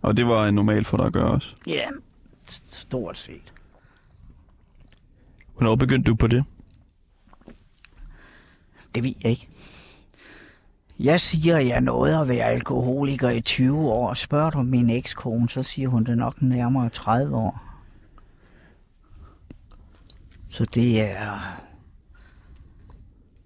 [0.01, 1.55] Og det var normalt for dig at gøre også.
[1.67, 1.85] Ja,
[2.49, 3.53] st- stort set.
[5.57, 6.45] Hvornår begyndte du på det?
[8.95, 9.47] Det ved jeg ikke.
[10.99, 14.13] Jeg siger, at jeg nåede at være alkoholiker i 20 år.
[14.13, 17.63] Spørger du min ekskone, så siger hun det nok nærmere 30 år.
[20.47, 21.39] Så det er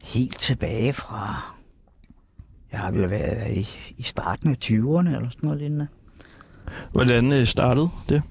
[0.03, 1.53] helt tilbage fra...
[2.71, 5.88] Jeg har vel været i, i starten af 20'erne eller sådan noget lignende.
[6.91, 8.21] Hvordan øh, startede det?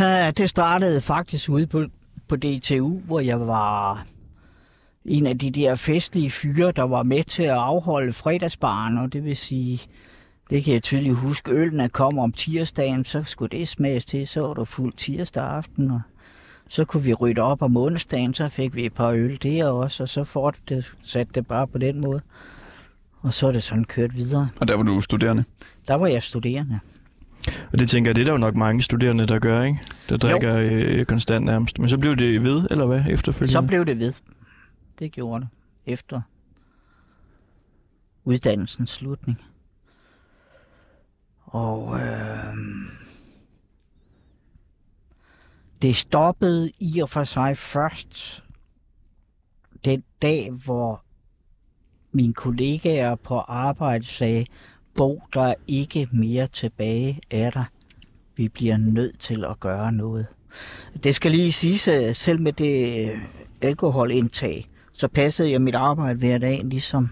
[0.00, 1.84] Ja, det startede faktisk ude på,
[2.28, 4.04] på DTU, hvor jeg var
[5.04, 9.24] en af de der festlige fyre, der var med til at afholde fredagsbaren, og det
[9.24, 9.80] vil sige,
[10.50, 14.40] det kan jeg tydeligt huske, ølene kom om tirsdagen, så skulle det smages til, så
[14.40, 16.00] var der fuld tirsdag aften, og
[16.68, 20.02] så kunne vi rydde op om onsdagen, så fik vi et par øl der også,
[20.02, 22.20] og så fortsatte det bare på den måde.
[23.24, 24.48] Og så er det sådan kørt videre.
[24.60, 25.44] Og der var du studerende.
[25.88, 26.80] Der var jeg studerende.
[27.72, 29.78] Og det tænker jeg, det er der jo nok mange studerende, der gør, ikke?
[30.08, 31.78] Der drikker øh, konstant nærmest.
[31.78, 33.52] Men så blev det ved, eller hvad, efterfølgende?
[33.52, 34.12] Så blev det ved.
[34.98, 35.48] Det gjorde det.
[35.92, 36.20] Efter
[38.24, 39.42] uddannelsens slutning.
[41.44, 42.54] Og øh,
[45.82, 48.44] det stoppede i og for sig først
[49.84, 51.03] den dag, hvor
[52.14, 54.46] mine kollegaer på arbejde sagde,
[54.94, 57.64] Bo, der er ikke mere tilbage af dig.
[58.36, 60.26] Vi bliver nødt til at gøre noget.
[61.04, 63.18] Det skal lige siges, at selv med det øh,
[63.62, 67.08] alkoholindtag, så passede jeg mit arbejde hver dag, ligesom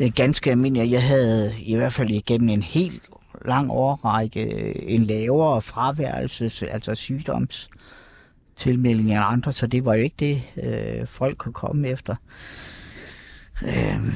[0.00, 0.90] øh, ganske almindeligt.
[0.90, 3.02] Jeg havde i hvert fald igennem en helt
[3.44, 4.46] lang årrække
[4.88, 7.70] en lavere fraværelse, altså sygdoms
[8.56, 12.16] tilmelding end andre, så det var jo ikke det, øh, folk kunne komme efter.
[13.64, 14.12] Øh,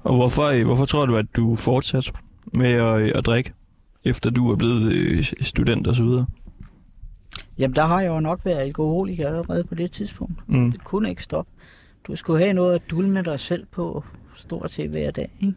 [0.00, 2.12] Og hvorfor, øh, hvorfor tror du, at du fortsatte
[2.52, 3.52] med at, øh, at drikke,
[4.04, 6.26] efter du er blevet øh, student og så videre?
[7.58, 10.48] jamen, der har jeg jo nok været alkoholiker allerede på det tidspunkt.
[10.48, 10.72] Mm.
[10.72, 11.50] Det kunne ikke stoppe.
[12.06, 14.04] Du skulle have noget at dulme dig selv på
[14.36, 15.54] stort set hver dag, ikke?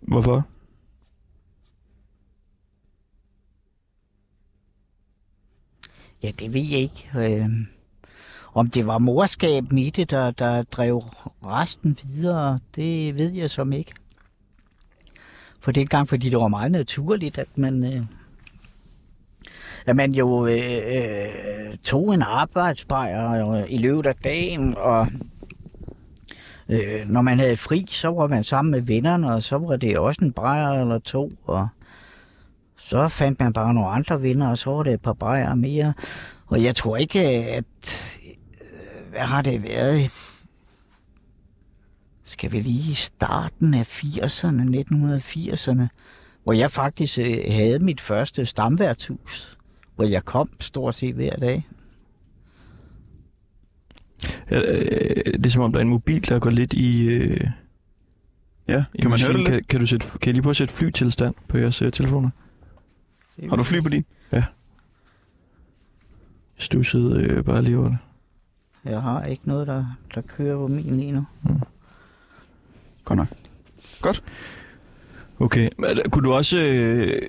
[0.00, 0.46] Hvorfor?
[6.22, 7.10] Ja, det ved jeg ikke.
[7.16, 7.50] Øh,
[8.54, 11.02] om det var morskab i det, der, der drev
[11.46, 13.92] resten videre, det ved jeg som ikke.
[15.60, 18.02] For det gang, fordi det var meget naturligt, at man, øh,
[19.86, 25.06] at man jo øh, øh, tog en arbejdsbejr øh, i løbet af dagen, og
[26.68, 29.98] øh, når man havde fri, så var man sammen med vennerne, og så var det
[29.98, 31.68] også en brejer eller to, og
[32.76, 35.94] så fandt man bare nogle andre venner, og så var det et par brejer mere.
[36.46, 37.64] Og jeg tror ikke, at...
[39.14, 40.10] Hvad har det været?
[42.24, 45.86] Skal vi lige i starten af 80'erne, 1980'erne,
[46.44, 49.58] hvor jeg faktisk øh, havde mit første stamværtshus,
[49.94, 51.68] hvor jeg kom stort set hver dag.
[54.50, 57.08] Ja, øh, det er som om, der er en mobil, der går lidt i...
[57.08, 57.40] Øh,
[58.68, 59.52] Ja, i kan man høre det lidt?
[59.52, 62.30] Kan, kan, du sætte, kan jeg lige prøve at sætte flytilstand på jeres øh, telefoner?
[63.48, 64.04] Har du fly på din?
[64.32, 64.44] Jeg
[66.56, 67.98] stussede øh, bare lige over det.
[68.84, 71.26] Jeg har ikke noget, der, der kører på min lige nu.
[73.04, 73.28] Godt nok.
[75.40, 76.58] Okay, men, øh, kunne du også...
[76.58, 77.22] Øh,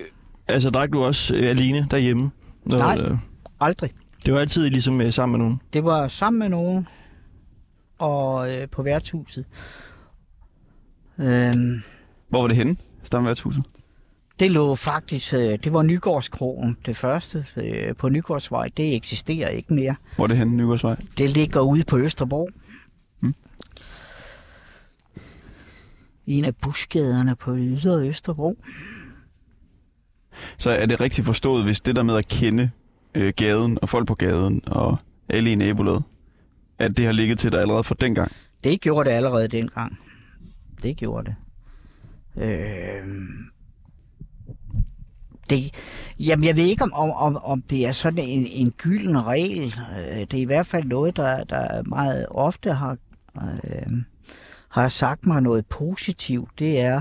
[0.48, 2.30] altså, drak du også øh, alene derhjemme?
[2.64, 2.98] Når, Nej.
[2.98, 3.18] Øh,
[3.60, 3.90] Aldrig.
[4.26, 5.60] det var altid ligesom øh, sammen med nogen?
[5.72, 6.88] Det var sammen med nogen
[7.98, 9.44] og øh, på værtshuset.
[11.18, 11.82] Øhm,
[12.28, 12.76] Hvor var det henne?
[13.02, 13.64] Stamværtshuset?
[14.40, 18.68] Det lå faktisk, øh, det var Nygårdskrogen, det første øh, på Nygårdsvej.
[18.76, 19.94] Det eksisterer ikke mere.
[20.16, 20.56] Hvor er det henne?
[20.56, 20.96] Nygårdsvej?
[21.18, 22.50] Det ligger ude på Østerbro.
[23.20, 23.34] Mm.
[26.26, 28.56] I en af busgaderne på Ydre Østerbro.
[30.58, 32.70] Så er det rigtigt forstået, hvis det der med at kende
[33.14, 34.96] øh, gaden og folk på gaden og
[35.28, 36.02] alle i nabolaget,
[36.78, 38.32] at det har ligget til dig allerede fra dengang?
[38.64, 39.98] Det gjorde det allerede dengang.
[40.82, 41.34] Det gjorde det.
[42.42, 43.04] Øh,
[45.50, 45.74] det
[46.18, 49.74] jamen, jeg ved ikke, om, om, om, om det er sådan en, en gylden regel.
[49.98, 52.96] Øh, det er i hvert fald noget, der, der meget ofte har,
[53.42, 53.92] øh,
[54.68, 57.00] har sagt mig noget positivt, det er,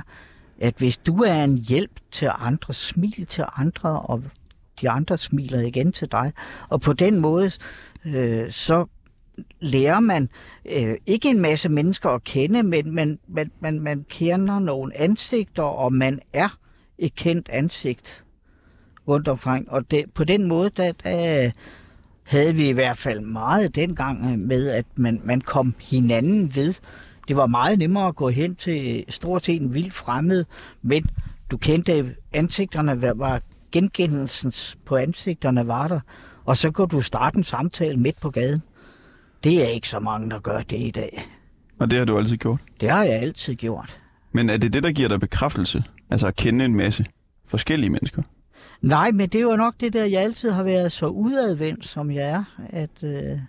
[0.61, 4.23] at hvis du er en hjælp til andre, smil til andre, og
[4.81, 6.33] de andre smiler igen til dig,
[6.69, 7.51] og på den måde,
[8.05, 8.85] øh, så
[9.59, 10.29] lærer man
[10.65, 15.63] øh, ikke en masse mennesker at kende, men man, man, man, man kender nogle ansigter,
[15.63, 16.57] og man er
[16.97, 18.24] et kendt ansigt
[19.07, 19.71] rundt omkring.
[19.71, 21.51] Og det, på den måde, der, der
[22.23, 26.73] havde vi i hvert fald meget dengang med, at man, man kom hinanden ved.
[27.27, 30.45] Det var meget nemmere at gå hen til stort set en vild fremmed,
[30.81, 31.05] men
[31.51, 33.41] du kendte ansigterne, hvad var
[33.71, 34.53] genkendelsen
[34.85, 35.99] på ansigterne var der,
[36.45, 38.61] og så kunne du starte en samtale midt på gaden.
[39.43, 41.23] Det er ikke så mange, der gør det i dag.
[41.79, 42.59] Og det har du altid gjort.
[42.81, 44.01] Det har jeg altid gjort.
[44.31, 45.83] Men er det det, der giver dig bekræftelse?
[46.09, 47.05] Altså at kende en masse
[47.47, 48.21] forskellige mennesker?
[48.81, 52.11] Nej, men det er jo nok det der, jeg altid har været så udadvendt, som
[52.11, 53.39] jeg er, at øh,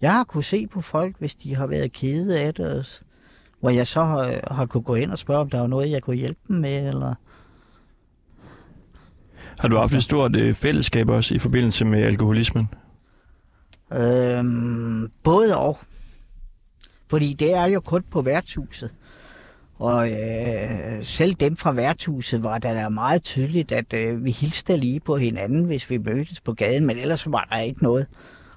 [0.00, 2.84] jeg har kunne se på folk, hvis de har været kede af det, og
[3.60, 6.02] hvor jeg så har, har kunne gå ind og spørge, om der var noget, jeg
[6.02, 7.14] kunne hjælpe dem med, eller...
[9.58, 12.68] Har du haft et stort øh, fællesskab også i forbindelse med alkoholismen?
[13.92, 15.78] Øhm, både og.
[17.10, 18.94] Fordi det er jo kun på værtshuset.
[19.80, 25.00] Og øh, selv dem fra værtshuset var der meget tydeligt, at øh, vi hilste lige
[25.00, 28.06] på hinanden, hvis vi mødtes på gaden, men ellers var der ikke noget.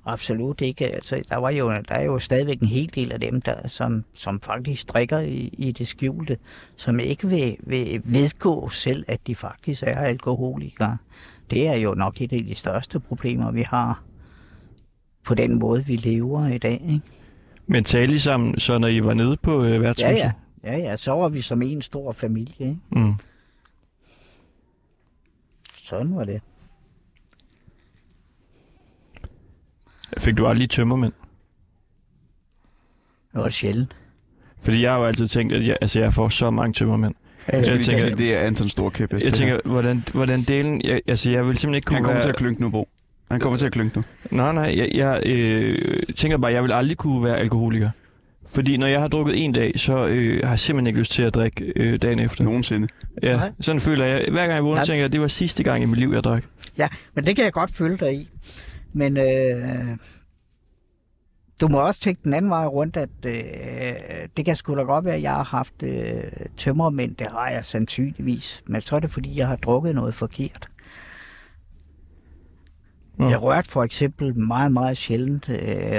[0.06, 0.96] Absolut ikke.
[0.96, 4.04] Altså, der, var jo, der er jo stadigvæk en hel del af dem, der, som,
[4.14, 6.38] som faktisk strikker i, i det skjulte,
[6.76, 10.98] som ikke vil, vil vedgå selv, at de faktisk er alkoholikere.
[11.52, 14.04] Det er jo nok et af de største problemer, vi har
[15.26, 16.82] på den måde, vi lever i dag.
[16.90, 17.02] Ikke?
[17.68, 20.16] Men talte I sammen, så når I var nede på øh, værtshuset?
[20.18, 20.32] Ja, ja.
[20.64, 22.68] Ja, ja, så var vi som en stor familie.
[22.68, 22.78] Ikke?
[22.92, 23.14] Mm.
[25.78, 26.42] Sådan var det.
[30.18, 31.14] Fik du aldrig tømmermænd?
[33.34, 33.96] Det var sjældent.
[34.62, 37.16] Fordi jeg har jo altid tænkt, at jeg, altså, jeg får så mange tømmermænd.
[37.48, 39.26] Jeg, Jeg tænker, sige, det er Antons store kæphest.
[39.26, 40.82] Jeg tænker, hvordan, hvordan delen...
[40.84, 42.22] Jeg, altså, jeg vil simpelthen ikke kunne Han kommer være...
[42.24, 42.90] til at klynke nu, Bo.
[43.32, 44.04] Han kommer til at klynke nu.
[44.32, 47.90] Nej, nej, jeg, jeg øh, tænker bare, at jeg vil aldrig kunne være alkoholiker.
[48.48, 51.24] Fordi når jeg har drukket en dag, så øh, har jeg simpelthen ikke lyst til
[51.24, 52.44] at drikke øh, dagen efter.
[52.44, 52.88] Nogensinde.
[53.24, 53.52] Ja, Nej.
[53.60, 54.28] sådan føler jeg.
[54.32, 54.86] Hver gang jeg vågner, Ja.
[54.86, 56.44] tænker jeg, at det var sidste gang i mit liv, jeg drak.
[56.78, 58.30] Ja, men det kan jeg godt følge dig i.
[58.94, 59.98] Men øh,
[61.62, 63.34] du må også tænke den anden vej rundt, at øh,
[64.38, 66.14] det kan sgu da godt være, at jeg har haft øh,
[66.58, 67.16] tømmermænd.
[67.16, 68.64] Det har jeg sandsynligvis.
[68.68, 70.68] Men så er det, fordi jeg har drukket noget forkert.
[73.24, 73.30] Nå.
[73.30, 75.58] Jeg rørte for eksempel meget, meget sjældent øh,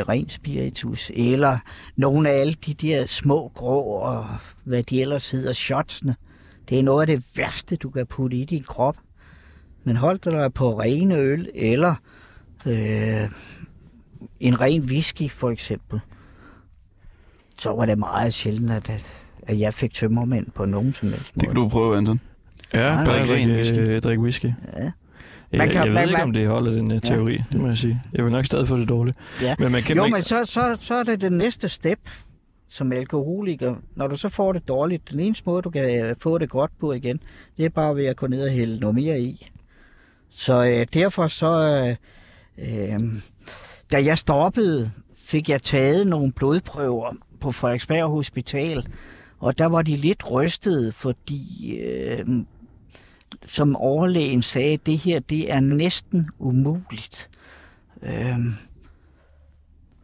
[0.08, 1.58] ren spiritus, eller
[1.96, 4.24] nogle af alle de der små grå, og
[4.64, 6.16] hvad de ellers hedder, shotsene.
[6.68, 8.96] Det er noget af det værste, du kan putte i din krop.
[9.84, 11.94] Men hold dig på rene øl, eller
[12.66, 13.28] øh,
[14.40, 16.00] en ren whisky for eksempel.
[17.58, 18.90] Så var det meget sjældent, at,
[19.42, 21.64] at jeg fik tømmermænd på nogen som helst Det kan måde.
[21.64, 22.20] du prøve, Anton.
[22.74, 23.88] Ja, drik drikke ren whisky.
[23.88, 24.52] Øh, drikke whisky.
[24.76, 24.90] Ja.
[25.58, 27.68] Man kan- jeg ved man- ikke, man- om det holder den uh, teori, det må
[27.68, 28.02] jeg sige.
[28.12, 29.16] Jeg vil nok stadig få det dårligt.
[29.42, 29.54] Ja.
[29.58, 31.98] Men man kan Jo, man, men så, så, så er det det næste step
[32.68, 33.74] som alkoholiker.
[33.96, 36.70] Når du så får det dårligt, den eneste måde, du kan øh, få det godt
[36.80, 37.20] på igen,
[37.56, 39.50] det er bare ved at gå ned og hælde noget mere i.
[40.30, 41.86] Så øh, derfor så,
[42.58, 43.00] øh, øh,
[43.92, 44.90] da jeg stoppede,
[45.26, 48.86] fik jeg taget nogle blodprøver på Frederiksberg Hospital,
[49.40, 52.26] og der var de lidt rystede, fordi øh,
[53.46, 57.30] som overlægen sagde, det her det er næsten umuligt.
[58.02, 58.52] Øhm,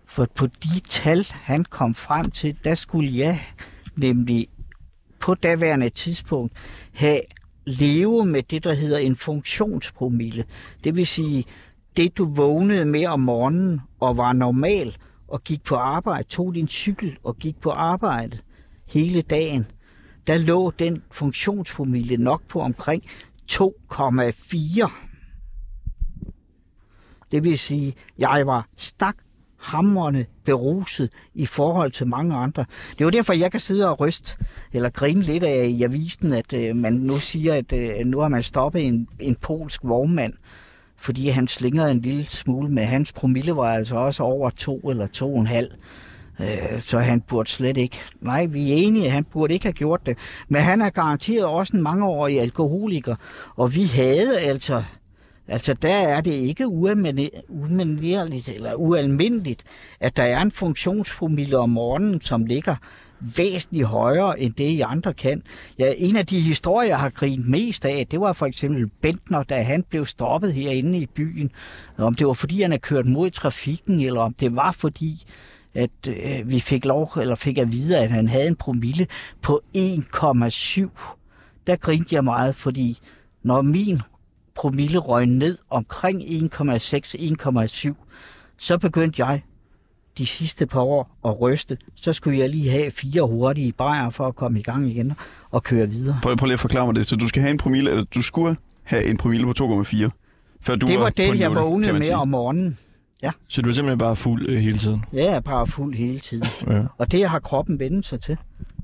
[0.06, 3.40] for på de tal, han kom frem til, der skulle jeg
[3.96, 4.48] nemlig
[5.20, 6.52] på daværende tidspunkt
[6.92, 7.20] have
[7.66, 10.44] leve med det, der hedder en funktionspromille.
[10.84, 11.44] Det vil sige,
[11.96, 14.96] det du vågnede med om morgenen og var normal
[15.28, 18.38] og gik på arbejde, tog din cykel og gik på arbejde
[18.88, 19.66] hele dagen,
[20.26, 23.02] der lå den funktionspromille nok på omkring
[23.52, 24.92] 2,4.
[27.32, 29.16] Det vil sige, jeg var stak
[29.60, 32.64] hamrende beruset i forhold til mange andre.
[32.90, 36.32] Det er jo derfor, jeg kan sidde og ryste eller grine lidt af i avisen,
[36.32, 40.32] at øh, man nu siger, at øh, nu har man stoppet en, en polsk vognmand,
[40.96, 45.06] fordi han slingede en lille smule, men hans promille var altså også over to eller
[45.06, 45.70] to og en halv.
[46.42, 47.98] Øh, så han burde slet ikke.
[48.20, 50.18] Nej, vi er enige, han burde ikke have gjort det.
[50.48, 53.16] Men han er garanteret også en mangeårig alkoholiker,
[53.56, 54.82] og vi havde altså
[55.52, 59.62] Altså, der er det ikke ualmindeligt eller ualmindeligt,
[60.00, 62.76] at der er en funktionsfamilie om morgenen, som ligger
[63.36, 65.42] væsentligt højere, end det I andre kan.
[65.78, 69.42] Ja, en af de historier, jeg har grint mest af, det var for eksempel Bentner,
[69.42, 71.50] da han blev stoppet herinde i byen.
[71.98, 75.24] Om det var, fordi han havde kørt mod trafikken, eller om det var, fordi
[75.74, 79.06] at øh, vi fik lov, eller fik at vide, at han havde en promille
[79.42, 79.80] på 1,7.
[81.66, 82.98] Der grinte jeg meget, fordi
[83.42, 84.00] når min
[84.54, 87.94] promille røg ned omkring 1,6-1,7,
[88.58, 89.42] så begyndte jeg
[90.18, 91.78] de sidste par år at ryste.
[91.94, 95.12] Så skulle jeg lige have fire hurtige bajer for at komme i gang igen
[95.50, 96.18] og køre videre.
[96.22, 97.06] Prøv, prøv lige at forklare mig det.
[97.06, 99.52] Så du skal have en promille, eller du skulle have en promille på
[99.84, 100.08] 2,4?
[100.60, 102.78] Før du det var på det, jeg vågnede med om morgenen.
[103.48, 105.04] Så du er simpelthen bare fuld øh, hele tiden?
[105.12, 106.46] Jeg er bare fuld hele tiden.
[106.66, 106.84] Ja.
[106.98, 108.36] Og det har kroppen vendt sig til.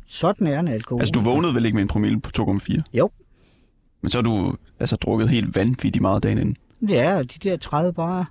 [0.07, 1.03] Sådan er en alkohol.
[1.03, 2.83] Altså, du vågnede vel ikke med en promille på 2,4?
[2.95, 3.11] Jo.
[4.03, 6.57] Men så har du altså drukket helt vanvittigt meget dagen inden.
[6.89, 8.25] Ja, de der 30 barer,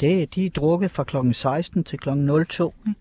[0.00, 1.16] det, de er drukket fra kl.
[1.32, 2.08] 16 til kl.
[2.48, 2.74] 02.
[2.88, 3.00] ikke?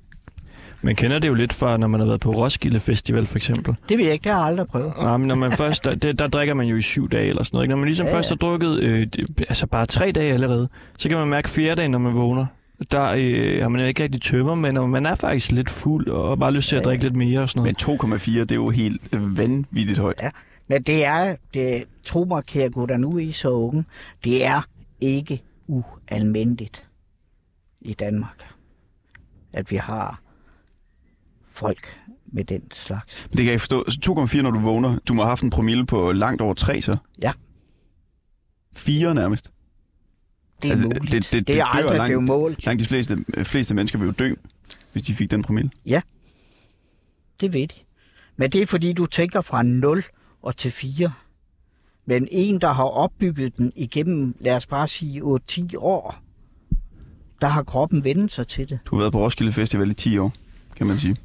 [0.86, 3.76] Man kender det jo lidt fra, når man har været på Roskilde Festival for eksempel.
[3.90, 4.94] Det ved jeg ikke, det har jeg aldrig prøvet.
[4.98, 7.44] Nej, men når man først, der, det, der drikker man jo i syv dage eller
[7.44, 7.64] sådan noget.
[7.66, 7.70] Ikke?
[7.72, 8.18] Når man ligesom Ja, ja, ja.
[8.18, 9.08] først har drukket øh,
[9.40, 12.46] altså bare tre dage allerede, så kan man mærke fjerde dag, når man vågner.
[12.92, 16.40] Der øh, har man ikke rigtig tømmer, men når man er faktisk lidt fuld og
[16.40, 16.90] bare lyst til at Ja, ja.
[16.90, 18.12] drikke lidt mere og sådan noget.
[18.12, 20.22] Men 2,4, det er jo helt vanvittigt højt.
[20.68, 23.86] Men det er, det, tro mig, kære gutter, nu er I så unge,
[24.24, 24.62] det er
[25.02, 26.88] ikke ualmindeligt
[27.82, 28.48] i Danmark,
[29.54, 30.22] at vi har
[31.56, 33.28] folk med den slags.
[33.32, 33.84] Det kan jeg forstå.
[33.88, 34.00] Altså
[34.38, 34.98] 2,4, når du vågner.
[35.08, 36.98] Du må have haft en promille på langt over 3, så?
[37.22, 37.32] Ja.
[38.76, 39.52] 4 nærmest.
[40.62, 41.12] Det er Altså, det- muligt.
[41.12, 42.10] det- Det, det det er aldrig langt.
[42.10, 42.66] blevet målt.
[42.66, 44.34] Langt de fleste, fleste mennesker vil jo dø,
[44.92, 45.72] hvis de fik den promille.
[47.42, 47.76] Det ved de.
[48.38, 50.04] Men det er fordi, du tænker fra 0
[50.42, 51.12] og til 4.
[52.06, 56.16] Men en, der har opbygget den igennem, lad os bare sige 8-10 år,
[57.42, 58.80] der har kroppen vendt sig til det.
[58.86, 60.34] Du har været på Roskilde Festival i 10 år,
[60.76, 61.16] kan man sige.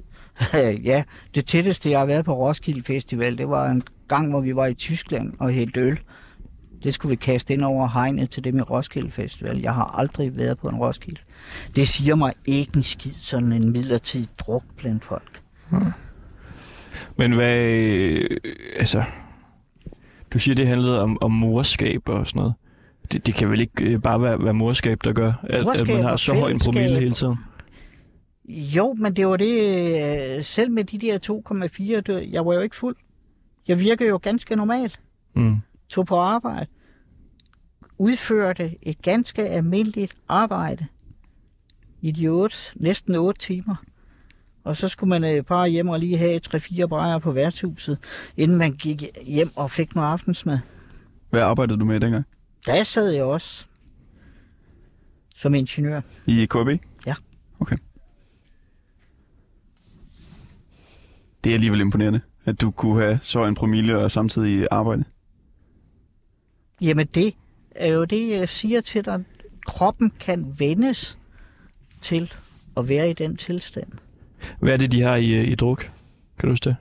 [0.90, 1.02] ja,
[1.34, 4.66] det tætteste, jeg har været på Roskilde Festival, det var en gang, hvor vi var
[4.66, 6.00] i Tyskland og hældte øl.
[6.82, 9.60] Det skulle vi kaste ind over hegnet til dem i Roskilde Festival.
[9.60, 11.20] Jeg har aldrig været på en Roskilde.
[11.76, 15.42] Det siger mig ikke en skid, sådan en midlertidig druk blandt folk.
[17.16, 17.56] Men hvad...
[17.56, 18.36] Øh,
[18.76, 19.04] altså...
[20.32, 22.54] Du siger, det handlede om, om morskab og sådan noget.
[23.12, 26.02] Det, det kan vel ikke øh, bare være, være morskab, der gør, at, at man
[26.02, 27.36] har så høj en promille hele tiden?
[28.50, 32.60] Jo, men det var det, øh, selv med de der 2,4, det- jeg var jo
[32.60, 32.96] ikke fuld.
[33.68, 35.00] Jeg virkede jo ganske normalt.
[35.36, 35.56] Mm.
[35.88, 36.66] Tog på arbejde.
[37.98, 40.86] Udførte et ganske almindeligt arbejde.
[42.00, 43.76] I de 8, næsten 8 timer.
[44.64, 47.98] Og så skulle man øh, bare hjem og lige have 3-4 brejer på værtshuset,
[48.36, 50.58] inden man gik hjem og fik noget aftensmad.
[51.30, 52.24] Hvad arbejdede du med dengang?
[52.66, 53.66] Der sad jeg også
[55.36, 56.00] som ingeniør.
[56.26, 56.68] I KB?
[57.06, 57.14] Ja.
[57.60, 57.76] Okay.
[61.44, 65.04] Det er alligevel imponerende, at du kunne have så en promille og samtidig arbejde.
[66.80, 67.34] Jamen det
[67.74, 69.24] er jo det, jeg siger til dig.
[69.66, 71.18] Kroppen kan vendes
[72.00, 72.32] til
[72.76, 73.86] at være i den tilstand.
[74.60, 75.78] Hvad er det, de har i, øh, i druk?
[76.38, 76.76] Kan du huske det?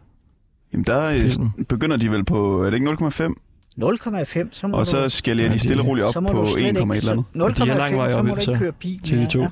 [0.73, 1.65] Jamen der øh, Filmen.
[1.69, 3.33] begynder de vel på, er det ikke 0,5?
[3.81, 6.27] 0,5, så må Og du, så skalerer Ja, de stille og roligt op så på
[6.33, 7.25] du 1, slet et ikke, eller andet.
[7.57, 9.01] så 0,5, De er lang vej så op må du til- ikke køre bil.
[9.01, 9.45] til de to.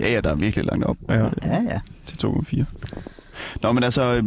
[0.00, 1.14] Ja, ja, der er virkelig langt op Ja.
[1.42, 1.80] Ja, ja.
[2.06, 2.64] til 2,4.
[3.62, 4.24] Nå, men altså, øh,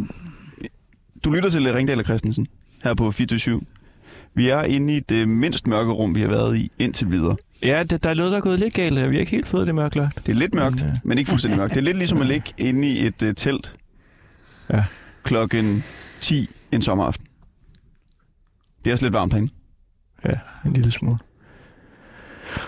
[1.24, 2.46] du lytter til Ringdal og Christensen
[2.84, 3.60] her på 24
[4.34, 7.36] Vi er inde i det mindst mørke rum, vi har været i indtil videre.
[7.62, 8.94] Ja, det, der er noget, der er gået lidt galt.
[8.94, 10.26] Vi har ikke helt fået det mørklagt.
[10.26, 10.92] Det er lidt mørkt, Ja.
[11.04, 11.74] men ikke fuldstændig mørkt.
[11.74, 13.74] Det er lidt ligesom at ligge inde i et uh, telt
[14.70, 14.84] Ja.
[15.22, 15.84] klokken
[16.20, 17.26] 10 en sommeraften.
[18.84, 19.52] Det er også lidt varmt herinde.
[20.24, 20.30] Ja,
[20.66, 21.18] en lille smule.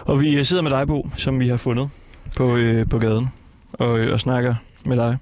[0.01, 1.89] Og vi øh, sidder med dig, Bo, som vi har fundet
[2.37, 3.29] på, øh, på gaden,
[3.73, 4.55] og, øh, og snakker
[4.87, 5.19] med dig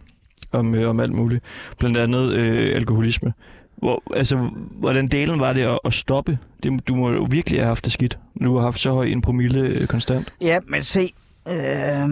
[0.52, 1.44] om, øh, om alt muligt.
[1.78, 3.32] Blandt andet øh, alkoholisme.
[3.76, 6.38] Hvor, altså, hvordan delen var det at, at stoppe?
[6.62, 8.18] Det, du må jo virkelig have haft det skidt.
[8.44, 10.32] Du har haft så høj en promille øh, konstant.
[10.40, 11.12] ja, men se,
[11.48, 12.08] øh,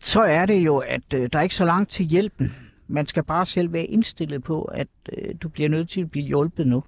[0.00, 2.54] så er det jo, at øh, der er ikke så langt til hjælpen.
[2.88, 6.26] Man skal bare selv være indstillet på, at øh, du bliver nødt til at blive
[6.26, 6.84] hjulpet nu.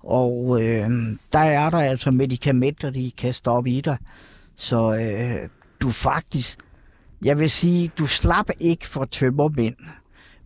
[0.00, 0.90] Og øh,
[1.32, 3.96] der er der altså medicamenter, de kan stoppe i dig.
[4.56, 5.48] Så øh,
[5.80, 6.58] du faktisk,
[7.24, 9.76] jeg vil sige, du slap ikke for tømmermænd.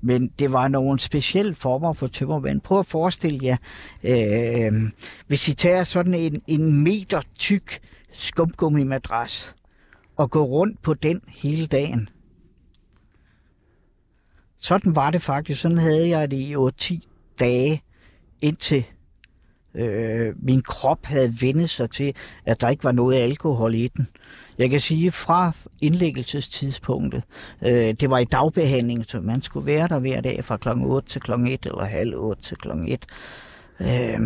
[0.03, 2.61] Men det var nogle specielle former for tømmermænd.
[2.61, 3.57] Prøv at forestille jer,
[4.05, 4.73] øh,
[5.27, 7.81] hvis I tager sådan en, en meter tyk
[8.13, 9.55] skumgummimadras
[10.17, 12.09] og går rundt på den hele dagen.
[14.59, 15.61] Sådan var det faktisk.
[15.61, 17.83] Sådan havde jeg det i 8-10 dage,
[18.41, 18.85] indtil
[19.75, 22.15] øh, min krop havde vendt sig til,
[22.47, 24.09] at der ikke var noget alkohol i den.
[24.59, 27.23] Jeg kan sige, fra indlæggelsestidspunktet,
[27.63, 30.69] øh, det var i dagbehandling, så man skulle være der hver dag fra kl.
[30.69, 31.33] 8 til kl.
[31.33, 32.69] 1 eller halv 8 til kl.
[32.89, 33.07] 1.
[33.81, 34.21] Øh,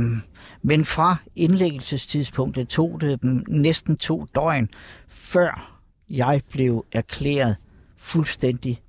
[0.63, 4.69] men fra indlæggelsestidspunktet tog det dem næsten to døgn,
[5.09, 5.81] før
[6.11, 7.57] jeg blev erklæret
[7.97, 8.83] fuldstændig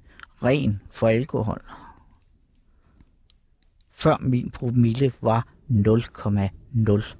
[0.44, 1.62] ren for alkohol.
[3.94, 7.16] Før min promille var 0,0.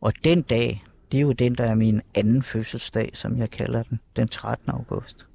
[0.00, 3.82] Og den dag, det er jo den, der er min anden fødselsdag, som jeg kalder
[3.82, 4.70] den, den 13.
[4.70, 5.26] august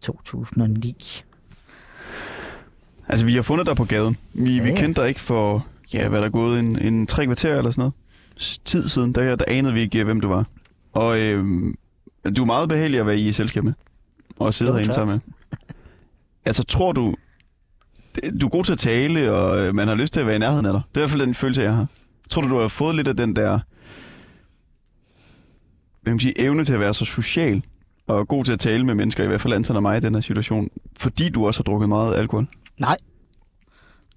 [0.00, 1.22] 2009.
[3.08, 4.16] Altså, vi har fundet dig på gaden.
[4.34, 4.62] Vi, ja.
[4.62, 7.58] vi kendte dig ikke for, ja, hvad er der er gået, en, en tre kvarter
[7.58, 7.94] eller sådan noget.
[8.64, 10.46] Tid siden, der, der anede vi ikke, hvem du var.
[10.92, 11.74] Og øhm,
[12.36, 13.72] du er meget behagelig at være i selskab med.
[14.38, 15.34] Og sidde herinde sammen med.
[16.44, 17.14] Altså, tror du...
[18.40, 20.38] Du er god til at tale, og øh, man har lyst til at være i
[20.38, 20.82] nærheden af dig.
[20.88, 21.86] Det er i hvert fald den følelse, jeg har.
[22.30, 23.50] Tror du, du har fået lidt af den der...
[26.02, 27.62] Hvad kan man sige, evne til at være så social,
[28.06, 30.20] og god til at tale med mennesker, i hvert fald antallet mig i den her
[30.20, 32.46] situation, fordi du også har drukket meget alkohol?
[32.78, 32.96] Nej.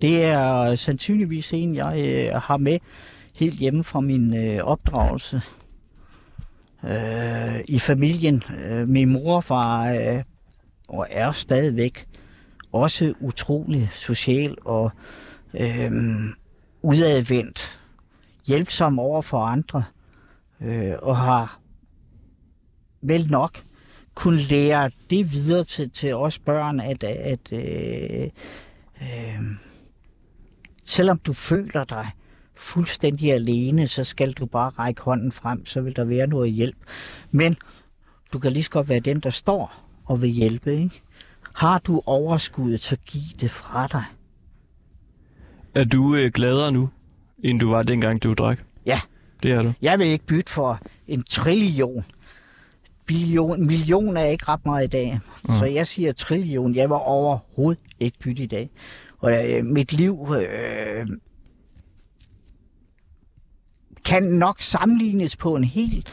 [0.01, 2.77] Det er sandsynligvis en, jeg øh, har med
[3.35, 5.41] helt hjemme fra min øh, opdragelse
[6.83, 8.43] øh, i familien.
[8.65, 10.23] Øh, min mor var øh,
[10.89, 12.05] og er stadigvæk
[12.71, 14.91] også utrolig social og
[15.53, 15.91] øh,
[16.81, 17.81] udadvendt,
[18.47, 19.83] hjælpsom over for andre
[20.61, 21.59] øh, og har
[23.01, 23.59] vel nok
[24.15, 28.29] kunne lære det videre til, til os børn, at, at øh,
[29.01, 29.41] øh,
[30.83, 32.11] selvom du føler dig
[32.55, 36.77] fuldstændig alene, så skal du bare række hånden frem, så vil der være noget hjælp.
[37.31, 37.57] Men
[38.33, 40.73] du kan lige så godt være den, der står og vil hjælpe.
[40.73, 41.01] Ikke?
[41.59, 44.03] Har du overskuddet, så giv det fra dig.
[45.75, 46.89] Er du øh, gladere nu,
[47.43, 48.59] end du var dengang, du drak?
[48.85, 49.01] Ja.
[49.43, 49.73] Det er du.
[49.81, 52.05] Jeg vil ikke bytte for en trillion.
[53.05, 55.19] Billion, million er ikke ret meget i dag.
[55.43, 55.55] Mm.
[55.55, 56.75] Så jeg siger trillion.
[56.75, 58.69] Jeg var overhovedet ikke bytte i dag.
[59.17, 61.07] Og øh, mit liv øh,
[64.05, 66.05] kan nok sammenlignes på en hel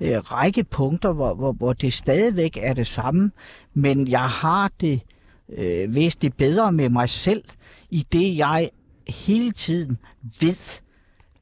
[0.00, 3.30] øh, række punkter, hvor, hvor, hvor det stadigvæk er det samme.
[3.74, 5.00] Men jeg har det
[5.48, 7.44] øh, væsentligt bedre med mig selv,
[7.90, 8.70] i det jeg
[9.08, 9.98] hele tiden
[10.40, 10.80] ved,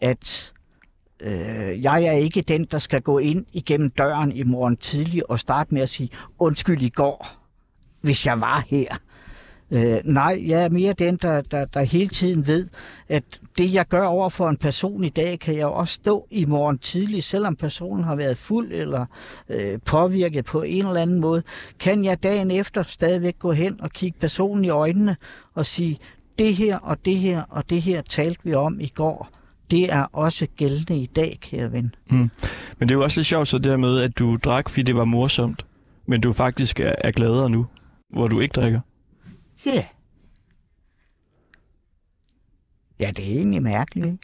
[0.01, 0.53] at
[1.23, 5.39] Øh, jeg er ikke den, der skal gå ind igennem døren i morgen tidlig og
[5.39, 7.27] starte med at sige undskyld i går,
[8.01, 8.97] hvis jeg var her.
[9.73, 12.69] Øh, nej, jeg er mere den, der, der, der hele tiden ved,
[13.09, 13.23] at
[13.59, 16.79] det, jeg gør over for en person i dag, kan jeg også stå i morgen
[16.79, 19.07] tidlig, selvom personen har været fuld eller
[19.49, 21.43] øh, påvirket på en eller anden måde.
[21.81, 25.17] Kan jeg dagen efter stadigvæk gå hen og kigge personen i øjnene
[25.55, 25.99] og sige,
[26.39, 29.29] det her og det her og det her talte vi om i går.
[29.71, 31.95] Det er også gældende i dag, kære ven.
[32.11, 32.17] Mm.
[32.79, 35.05] Men det er jo også lidt sjovt så dermed, at du drak, fordi det var
[35.05, 35.67] morsomt,
[36.07, 37.67] men du faktisk er, er gladere nu,
[38.11, 38.81] hvor du ikke drikker.
[39.67, 39.87] Ja.
[43.01, 44.19] Ja, det er egentlig mærkeligt, ikke?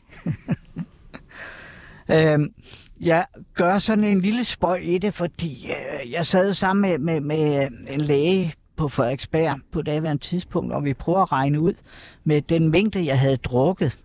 [2.32, 2.54] øhm,
[3.00, 7.20] jeg gør sådan en lille spøj i det, fordi øh, jeg sad sammen med, med,
[7.20, 11.74] med øh, en læge på Frederiksberg på daværende tidspunkt, og vi prøver at regne ud
[12.24, 13.98] med den mængde, jeg havde drukket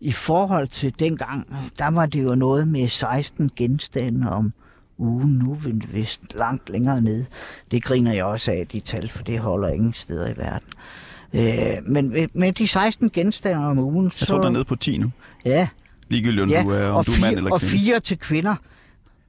[0.00, 1.46] i forhold til dengang.
[1.78, 4.52] Der var det jo noget med 16 genstande om
[4.98, 5.30] ugen.
[5.38, 7.26] Nu er vi vist langt længere nede.
[7.70, 10.68] Det griner jeg også af, de tal, for det holder ingen steder i verden.
[11.32, 14.26] Øh, men med, de 16 genstande om ugen, Jeg så...
[14.26, 15.10] tror, der er nede på 10 nu.
[15.44, 15.68] Ja,
[16.08, 17.78] Ligegyldigt, om ja du er, om og, du er mand eller og kvinde.
[17.84, 18.54] fire til kvinder.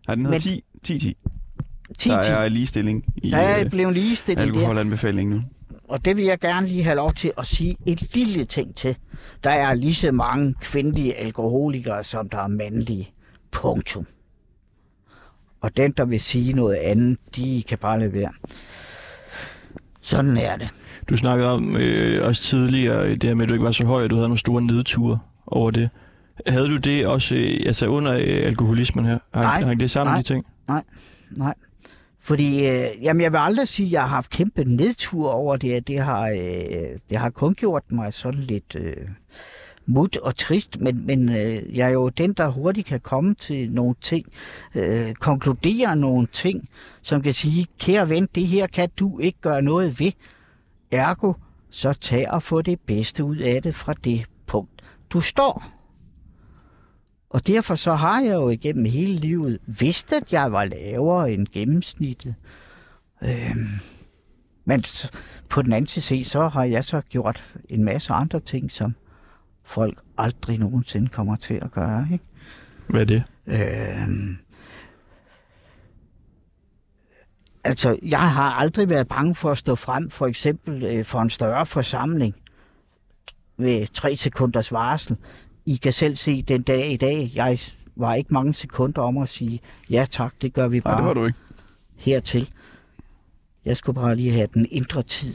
[0.08, 1.18] Nej, den hedder men- 10, 10, 10.
[1.98, 4.44] 10 Der er ligestilling i Der er øh, blevet ligestillet der.
[4.44, 5.40] alkoholanbefaling nu.
[5.90, 8.96] Og det vil jeg gerne lige have lov til at sige et lille ting til.
[9.44, 13.10] Der er lige så mange kvindelige alkoholikere, som der er mandlige.
[13.52, 14.06] Punktum.
[15.62, 18.32] Og den, der vil sige noget andet, de kan bare lade være.
[20.02, 20.70] Sådan er det.
[21.10, 23.86] Du snakkede om øh, også tidligere, øh, det her med, at du ikke var så
[23.86, 25.90] høj, og du havde nogle store nedture over det.
[26.48, 29.20] Havde du det også øh, altså under øh, alkoholismen her?
[29.34, 30.18] Hang, Nej, hang det sammen, nej.
[30.22, 30.46] de ting?
[31.32, 31.54] Nej.
[32.22, 35.88] Fordi, øh, jamen jeg vil aldrig sige, at jeg har haft kæmpe nedtur over det.
[35.88, 38.96] Det har, øh, det har kun gjort mig sådan lidt øh,
[39.86, 43.72] mut og trist, men, men øh, jeg er jo den, der hurtigt kan komme til
[43.72, 44.26] nogle ting,
[44.76, 46.70] øh, konkludere nogle ting,
[47.02, 50.12] som kan sige, kære ven, det her kan du ikke gøre noget ved.
[50.92, 51.34] Ergo,
[51.70, 55.64] så tag og få det bedste ud af det fra det punkt, du står.
[57.30, 61.48] Og derfor så har jeg jo igennem hele livet vidst, at jeg var lavere end
[61.48, 62.36] gennemsnittet.
[63.24, 63.68] Øhm,
[64.66, 64.84] men
[65.50, 68.96] på den anden side, så har jeg så gjort en masse andre ting, som
[69.70, 72.08] folk aldrig nogensinde kommer til at gøre.
[72.12, 72.26] Ikke?
[72.88, 73.24] Hvad er det?
[73.48, 74.38] Øhm,
[77.64, 81.30] altså, jeg har aldrig været bange for at stå frem, for eksempel øh, for en
[81.30, 82.36] større forsamling
[83.58, 85.18] ved tre sekunders varsel.
[85.66, 87.60] I kan selv se den dag i dag, jeg
[87.96, 89.60] var ikke mange sekunder om at sige,
[89.90, 91.40] ja tak, det gør vi Nej, bare det var du ikke.
[91.98, 92.50] hertil.
[93.66, 95.34] Jeg skulle bare lige have den indre tid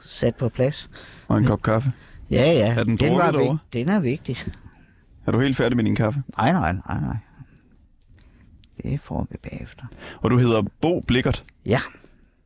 [0.00, 0.90] sat på plads.
[1.28, 1.92] Og en kop kaffe.
[2.30, 2.74] Ja, ja.
[2.78, 3.58] Er den den, var derovre?
[3.72, 4.36] vig- den er vigtig.
[5.26, 6.22] Er du helt færdig med din kaffe?
[6.36, 7.16] Nej, nej, nej, nej.
[8.82, 9.84] Det får vi bagefter.
[10.16, 11.44] Og du hedder Bo Blikkert.
[11.66, 11.78] Ja.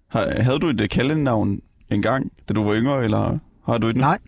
[0.09, 1.61] Har, havde du et øh, kaldenavn
[1.91, 4.01] engang, da du var yngre, eller har du et nu?
[4.01, 4.19] Nej,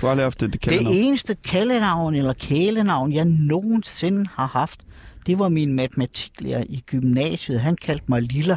[0.00, 0.94] Du har aldrig haft et det kaldenavn?
[0.96, 4.80] eneste kaldenavn eller kælenavn, jeg nogensinde har haft,
[5.26, 7.60] det var min matematiklærer i gymnasiet.
[7.60, 8.56] Han kaldte mig Lilla.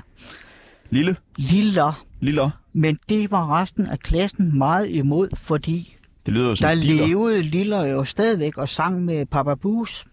[0.90, 1.16] Lille?
[1.38, 2.06] Liller.
[2.26, 2.50] Liller?
[2.74, 7.08] Men det var resten af klassen meget imod, fordi Det lyder jo som der Liller.
[7.08, 10.06] levede Liller jo stadigvæk og sang med Papa Bus.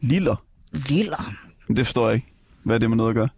[0.00, 0.36] Liller?
[0.72, 1.24] Liller.
[1.76, 2.32] Det forstår jeg ikke.
[2.64, 3.28] Hvad er det med noget at gøre?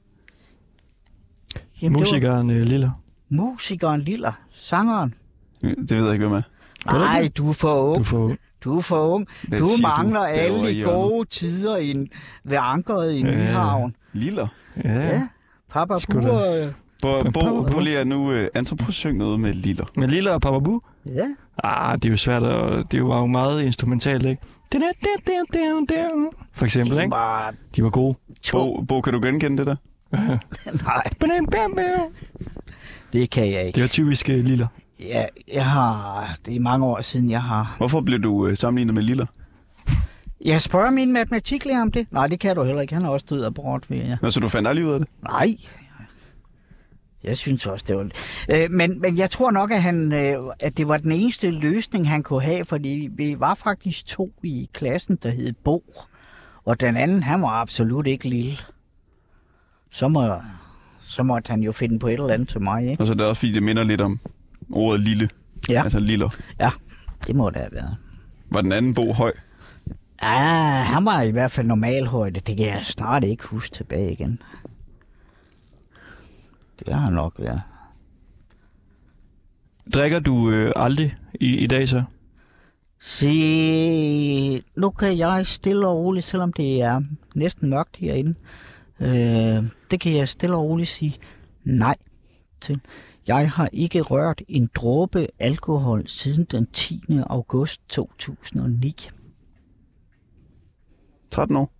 [1.82, 2.90] Jamen, det var Musikeren øh, Liller.
[3.28, 4.32] Musikeren Liller.
[4.52, 5.14] Sangeren.
[5.62, 6.42] Det ved jeg ikke, hvem er.
[6.88, 7.98] Gør du Nej, du er for ung.
[7.98, 8.36] Du får...
[8.64, 9.26] Du er for ung.
[9.48, 12.08] Hvad Du mangler derovre alle i de gode tider i en,
[12.44, 13.22] ved ankeret i.
[13.22, 13.96] Nyhavn.
[14.12, 14.48] Liller?
[14.84, 15.06] Ja, Ja.
[15.06, 15.28] ja.
[15.70, 15.94] Papa.
[16.12, 16.72] Bur.
[17.02, 18.30] Prøv lige at nu...
[18.32, 19.84] Uh, Anton, prøv at synge noget med Liller.
[19.96, 20.80] Men Liller og Papa Bu?
[21.06, 21.26] Ja.
[21.64, 24.42] Ah, det er jo svært, og det var jo meget instrumentalt, ikke?
[26.52, 27.10] For eksempel, De ikke?
[27.10, 28.14] var De var gode.
[28.52, 29.76] Bo, Bo, kan du genkende det der?
[30.84, 31.02] Nej,
[33.12, 33.74] det kan jeg ikke.
[33.74, 34.66] Det var typisk øh, Liller.
[35.00, 35.24] Ja,
[35.54, 37.74] jeg har, det er mange år siden, jeg har...
[37.78, 39.26] Hvorfor blev du uh, sammenlignet med Liller?
[40.44, 42.06] Jeg spørger min matematiklærer om det.
[42.10, 42.94] Nej, det kan du heller ikke.
[42.94, 44.16] Han er også død af bort, ved jeg.
[44.22, 45.08] Nå, så du fandt aldrig ud af det?
[45.22, 45.56] Nej.
[47.24, 48.08] Jeg synes også, det var...
[48.48, 52.08] Øh, men, men jeg tror nok, at, han, øh, at det var den eneste løsning,
[52.08, 55.94] han kunne have, fordi vi var faktisk to i klassen, der hed Bo.
[56.64, 58.52] Og den anden, han var absolut ikke lille.
[59.90, 60.34] Så, må,
[60.98, 63.02] så måtte han jo finde på et eller andet til mig, ikke?
[63.02, 64.20] Og så er det også, fordi det minder lidt om
[64.72, 65.28] ordet lille.
[65.68, 65.82] Ja.
[65.82, 66.28] Altså Liller.
[67.26, 67.96] Det må det have været.
[68.50, 69.32] Var den anden Bo høj?
[70.22, 72.40] Ja, han var i hvert fald normalhøjde.
[72.40, 74.42] Det kan jeg snart ikke huske tilbage igen.
[76.78, 77.62] Det har han nok været.
[79.94, 82.02] Drikker du øh, aldrig i, i dag så?
[83.00, 87.02] Se, nu kan jeg stille og roligt, selvom det er
[87.34, 88.34] næsten mørkt herinde,
[89.00, 91.14] øh, det kan jeg stille og roligt sige
[91.64, 91.96] nej
[92.60, 92.80] til.
[93.26, 97.02] Jeg har ikke rørt en dråbe alkohol siden den 10.
[97.26, 99.08] august 2009.
[101.30, 101.72] 13 år?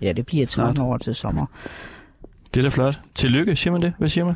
[0.00, 0.86] Ja, det bliver 13 Snart.
[0.88, 1.46] år til sommer.
[2.54, 3.00] Det er da flot.
[3.14, 3.92] Tillykke, siger man det?
[3.98, 4.34] Hvad siger man?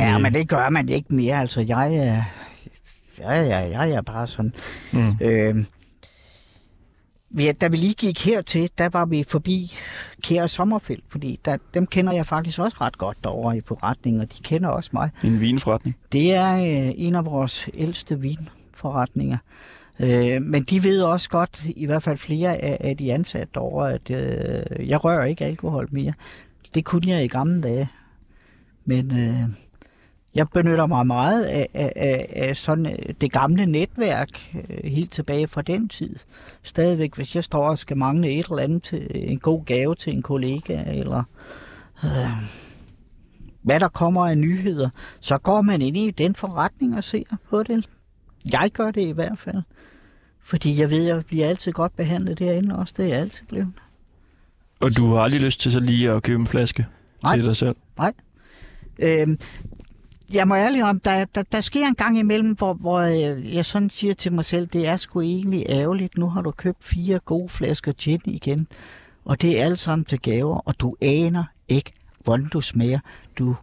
[0.00, 0.22] Ja, Mm.
[0.22, 1.40] men det gør man ikke mere.
[1.40, 2.22] Altså, jeg er,
[3.18, 4.54] jeg, jeg, jeg er bare sådan...
[4.92, 5.12] Mm.
[5.20, 5.56] Øh,
[7.30, 9.72] vi, da vi lige gik hertil, der var vi forbi
[10.22, 14.32] Kære Sommerfelt, fordi der, dem kender jeg faktisk også ret godt derovre i forretningen, og
[14.38, 15.10] de kender også mig.
[15.24, 15.96] En vinforretning?
[16.12, 19.36] Det er øh, en af vores ældste vinforretninger.
[20.00, 23.92] Øh, men de ved også godt, i hvert fald flere af, af de ansatte derovre,
[23.92, 26.12] at øh, jeg rører ikke alkohol mere.
[26.74, 27.88] Det kunne jeg i gamle dage.
[28.84, 29.48] Men øh,
[30.34, 35.48] jeg benytter mig meget af, af, af, sådan øh, det gamle netværk øh, helt tilbage
[35.48, 36.16] fra den tid.
[36.62, 39.94] Stadigvæk, hvis jeg står og skal mangle et eller andet til øh, en god gave
[39.94, 41.22] til en kollega, eller
[42.04, 42.10] øh,
[43.62, 44.88] hvad der kommer af nyheder,
[45.20, 47.88] så går man ind i den forretning og ser på det.
[48.52, 49.62] Jeg gør det i hvert fald.
[50.42, 52.94] Fordi jeg ved, at jeg bliver altid godt behandlet derinde også.
[52.96, 53.72] Det er jeg altid blevet.
[54.80, 56.86] Og du har aldrig lyst til så lige at købe en flaske
[57.22, 57.36] Nej.
[57.36, 57.76] til dig selv?
[58.98, 59.38] Øhm,
[60.32, 63.64] jeg må ærligt om, der, der, der sker en gang imellem, hvor, hvor øh, jeg
[63.64, 66.18] sådan siger til mig selv, det er sgu egentlig ærgerligt.
[66.18, 68.66] Nu har du købt fire gode flasker gin igen,
[69.24, 71.92] og det er alt sammen til gaver, og du aner ikke,
[72.24, 72.98] hvordan du smager.
[73.38, 73.56] Du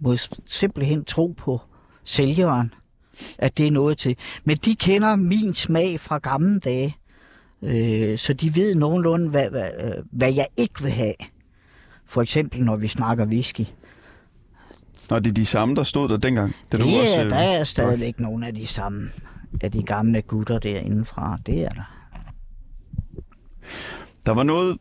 [0.00, 0.16] må
[0.48, 1.60] simpelthen tro på
[2.04, 2.74] sælgeren,
[3.38, 4.16] at det er noget til.
[4.44, 6.96] Men de kender min smag fra gamle dage,
[7.62, 11.14] øh, så de ved nogenlunde, hvad, hvad, øh, hvad jeg ikke vil have.
[12.06, 13.64] For eksempel, når vi snakker whisky.
[15.10, 16.56] Nå, det er de samme, der stod der dengang.
[16.72, 19.08] Det også, er, øh, der er stadigvæk nogle af de samme
[19.62, 21.38] af de gamle gutter derindefra.
[21.46, 21.92] Det er der.
[24.26, 24.78] Der var noget,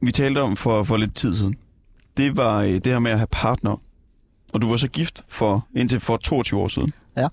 [0.00, 1.54] vi talte om for, for lidt tid siden.
[2.16, 3.80] Det var øh, det her med at have partner.
[4.52, 6.92] Og du var så gift for indtil for 22 år siden.
[7.16, 7.28] Ja.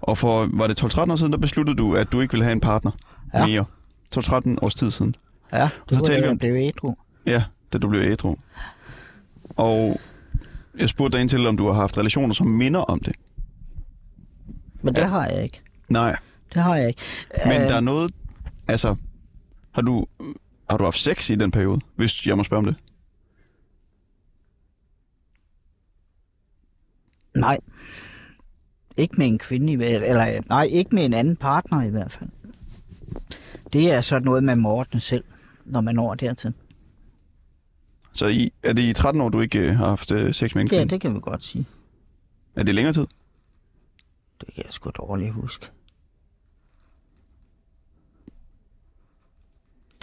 [0.00, 2.52] Og for, var det 12-13 år siden, der besluttede du, at du ikke ville have
[2.52, 2.90] en partner
[3.34, 3.46] Ja.
[3.46, 3.64] mere.
[4.16, 5.16] 12-13 års tid siden.
[5.52, 6.94] Ja, så det var talte det, vi blev ædru.
[7.26, 8.36] Ja, da du blev ædru.
[9.56, 10.00] Og
[10.78, 13.16] jeg spurgte dig ind til, om du har haft relationer, som minder om det.
[14.82, 15.06] Men det Ja.
[15.06, 15.60] har jeg ikke.
[15.88, 16.16] Nej,
[16.54, 17.00] Det har jeg ikke.
[17.46, 18.14] men Øh, der er noget...
[18.68, 18.96] Altså,
[19.70, 20.06] har du,
[20.70, 22.76] har du haft sex i den periode, hvis jeg må spørge om det?
[27.36, 27.58] Nej.
[28.96, 32.12] Ikke med en kvinde, i hvert- eller nej, ikke med en anden partner i hvert
[32.12, 32.30] fald.
[33.72, 35.24] Det er så noget med Morten selv,
[35.64, 36.52] når man når dertil.
[38.12, 40.62] Så i, er det i 13 år, du ikke øh, har haft øh, sex med
[40.62, 40.90] en Ja, kvinde?
[40.94, 41.66] det kan vi godt sige.
[42.56, 43.06] Er det længere tid?
[44.40, 45.66] Det kan jeg sgu dårligt huske.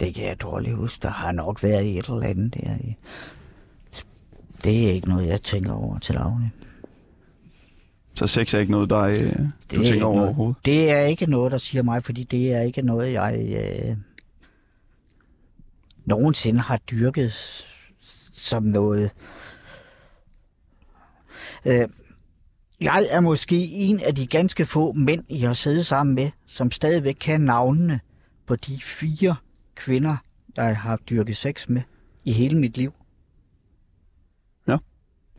[0.00, 1.02] Det kan jeg dårligt huske.
[1.02, 2.76] Der har nok været et eller andet der.
[4.64, 6.50] Det er ikke noget, jeg tænker over til daglig.
[8.18, 9.16] Så sex er ikke noget, der øh,
[9.72, 10.28] du er tænker over noget.
[10.28, 10.56] overhovedet?
[10.64, 13.96] Det er ikke noget, der siger mig, fordi det er ikke noget, jeg øh,
[16.04, 17.32] nogensinde har dyrket
[18.32, 19.10] som noget.
[21.64, 21.88] Øh,
[22.80, 26.70] jeg er måske en af de ganske få mænd, I har siddet sammen med, som
[26.70, 28.00] stadigvæk kan navnene
[28.46, 29.36] på de fire
[29.74, 30.16] kvinder,
[30.56, 31.82] jeg har dyrket sex med
[32.24, 32.92] i hele mit liv.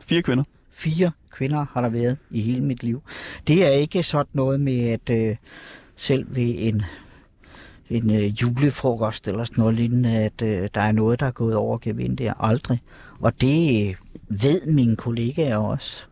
[0.02, 0.44] Fire kvinder.
[0.72, 3.02] Fire kvinder har der været i hele mit liv.
[3.48, 5.36] Det er ikke sådan noget med, at øh,
[5.96, 6.82] selv ved en,
[7.90, 11.56] en øh, julefrokost eller sådan noget lignende, at øh, der er noget, der er gået
[11.56, 12.18] over gevind.
[12.18, 12.82] Det er aldrig.
[13.20, 13.96] Og det øh,
[14.44, 16.04] ved mine kollegaer også.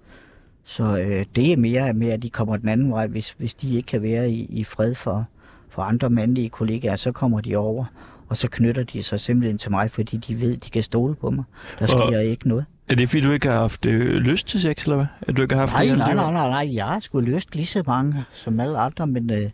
[0.64, 3.08] Så øh, det er mere med, at de kommer den anden vej.
[3.08, 5.26] Hvis, hvis de ikke kan være i, i fred for,
[5.70, 7.86] for andre mandlige kollegaer, så kommer de over.
[8.30, 11.30] Og så knytter de sig simpelthen til mig, fordi de ved, de kan stole på
[11.30, 11.44] mig.
[11.80, 12.66] Der sker Og- ikke noget.
[12.90, 15.06] Er det fordi, du ikke har haft øh, lyst til sex, eller hvad?
[15.22, 16.76] At du ikke har haft Nej, det nej, nej, nej, nej.
[16.76, 19.50] Jeg har sgu lyst lige så mange som alle andre, men øh,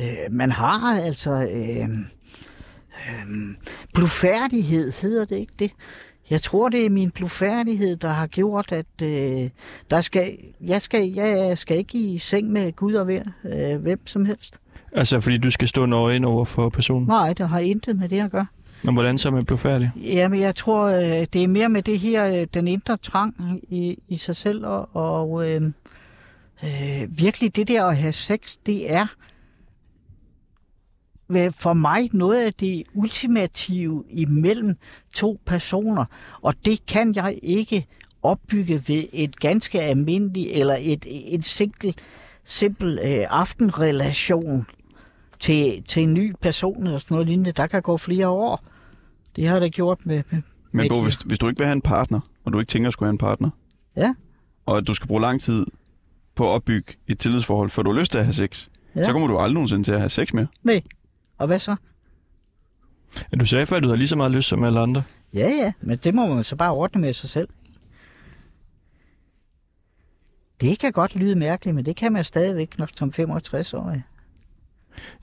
[0.00, 1.30] øh, man har altså...
[1.30, 1.88] Øh,
[3.08, 3.54] øh,
[3.94, 5.70] blufærdighed, hedder det ikke det?
[6.30, 9.50] Jeg tror, det er min blufærdighed, der har gjort, at øh,
[9.90, 14.06] der skal, jeg, skal, jeg skal ikke i seng med Gud og hver, øh, hvem
[14.06, 14.58] som helst.
[14.92, 17.06] Altså, fordi du skal stå nøgen over for personen.
[17.08, 18.46] Nej, det har intet med det at gøre.
[18.82, 19.90] Men hvordan så man blev færdig?
[19.96, 23.98] Jamen, jeg tror, øh, det er mere med det her, øh, den indre trang i,
[24.08, 25.62] i sig selv, og, og øh,
[26.64, 29.06] øh, virkelig det der at have sex, det er
[31.50, 34.76] for mig noget af det ultimative imellem
[35.14, 36.04] to personer,
[36.42, 37.86] og det kan jeg ikke
[38.22, 41.94] opbygge ved et ganske almindeligt, eller et, et simpel,
[42.44, 44.66] simpel øh, aftenrelation
[45.40, 47.52] til, til en ny person, eller sådan noget lignende.
[47.52, 48.64] Der kan gå flere år.
[49.36, 50.88] Det har det gjort med, med Men?
[50.88, 53.06] Bo, hvis, hvis du ikke vil have en partner, og du ikke tænker at skulle
[53.06, 53.50] have en partner,
[53.96, 54.14] Ja.
[54.66, 55.66] og at du skal bruge lang tid
[56.34, 59.04] på at opbygge et tillidsforhold, for du har lyst til at have sex, Ja.
[59.04, 60.46] så kommer du aldrig nogensinde til at have sex mere.
[60.62, 60.82] Nej.
[61.38, 61.76] Og hvad så?
[63.40, 65.02] Du sagde før, at du havde lige så meget lyst som alle andre.
[65.34, 67.48] Ja, ja, men det må man så bare ordne med sig selv.
[70.60, 74.02] Det kan godt lyde mærkeligt, men det kan man stadigvæk nok som 65-årig.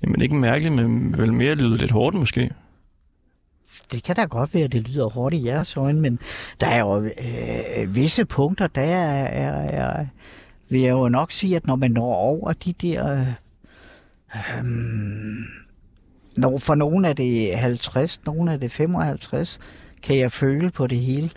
[0.03, 2.51] Jamen ikke mærkeligt, men vel mere lyder lidt hårdt måske.
[3.91, 6.19] Det kan da godt være, at det lyder hårdt i jeres øjne, men
[6.59, 10.05] der er jo øh, visse punkter, der er, er, er,
[10.69, 13.11] vil jeg jo nok sige, at når man når over de der...
[13.11, 13.27] Øh,
[14.35, 14.65] øh,
[16.37, 19.59] når, for nogen er det 50, nogen er det 55,
[20.03, 21.29] kan jeg føle på det hele.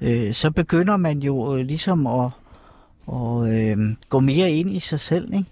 [0.00, 2.30] Øh, så begynder man jo øh, ligesom at,
[3.12, 3.78] at øh,
[4.08, 5.50] gå mere ind i sig selv, ikke?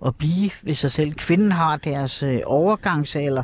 [0.00, 1.12] Og blive ved sig selv.
[1.12, 3.42] Kvinden har deres øh, overgangsalder.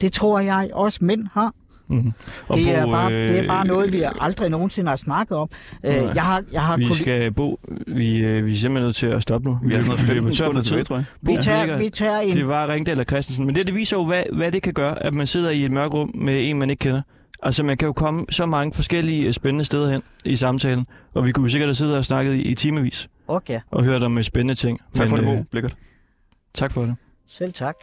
[0.00, 1.52] Det tror jeg også mænd har.
[1.88, 2.12] Mm-hmm.
[2.54, 5.48] Det er, bare, det er bare noget, vi aldrig nogensinde har snakket om.
[5.84, 7.60] Øh, jeg har, jeg har Vi kolli- skal bo.
[7.86, 9.58] Vi, øh, vi er simpelthen nødt til at stoppe nu.
[9.64, 10.68] Vi har sådan noget løbet 15 tør for sekunder tid.
[10.70, 11.04] tilbage, tror jeg.
[11.20, 12.36] vi, Bo, tager, vi tager en...
[12.36, 13.46] Det var Ringdal og Christensen.
[13.46, 15.72] Men det, det viser jo, hvad, hvad det kan gøre, at man sidder i et
[15.72, 17.02] mørkt rum med en, man ikke kender.
[17.42, 20.86] Altså, man kan jo komme så mange forskellige øh, spændende steder hen i samtalen.
[21.14, 24.02] Og vi kunne jo sikkert have siddet og snakket i, i timevis Okay, og hørt
[24.02, 24.80] om øh, spændende ting.
[24.94, 25.44] Tak for det, øh, Bo.
[25.50, 25.74] Blikkert.
[26.54, 26.96] Tak for det.
[27.26, 27.76] selv tak.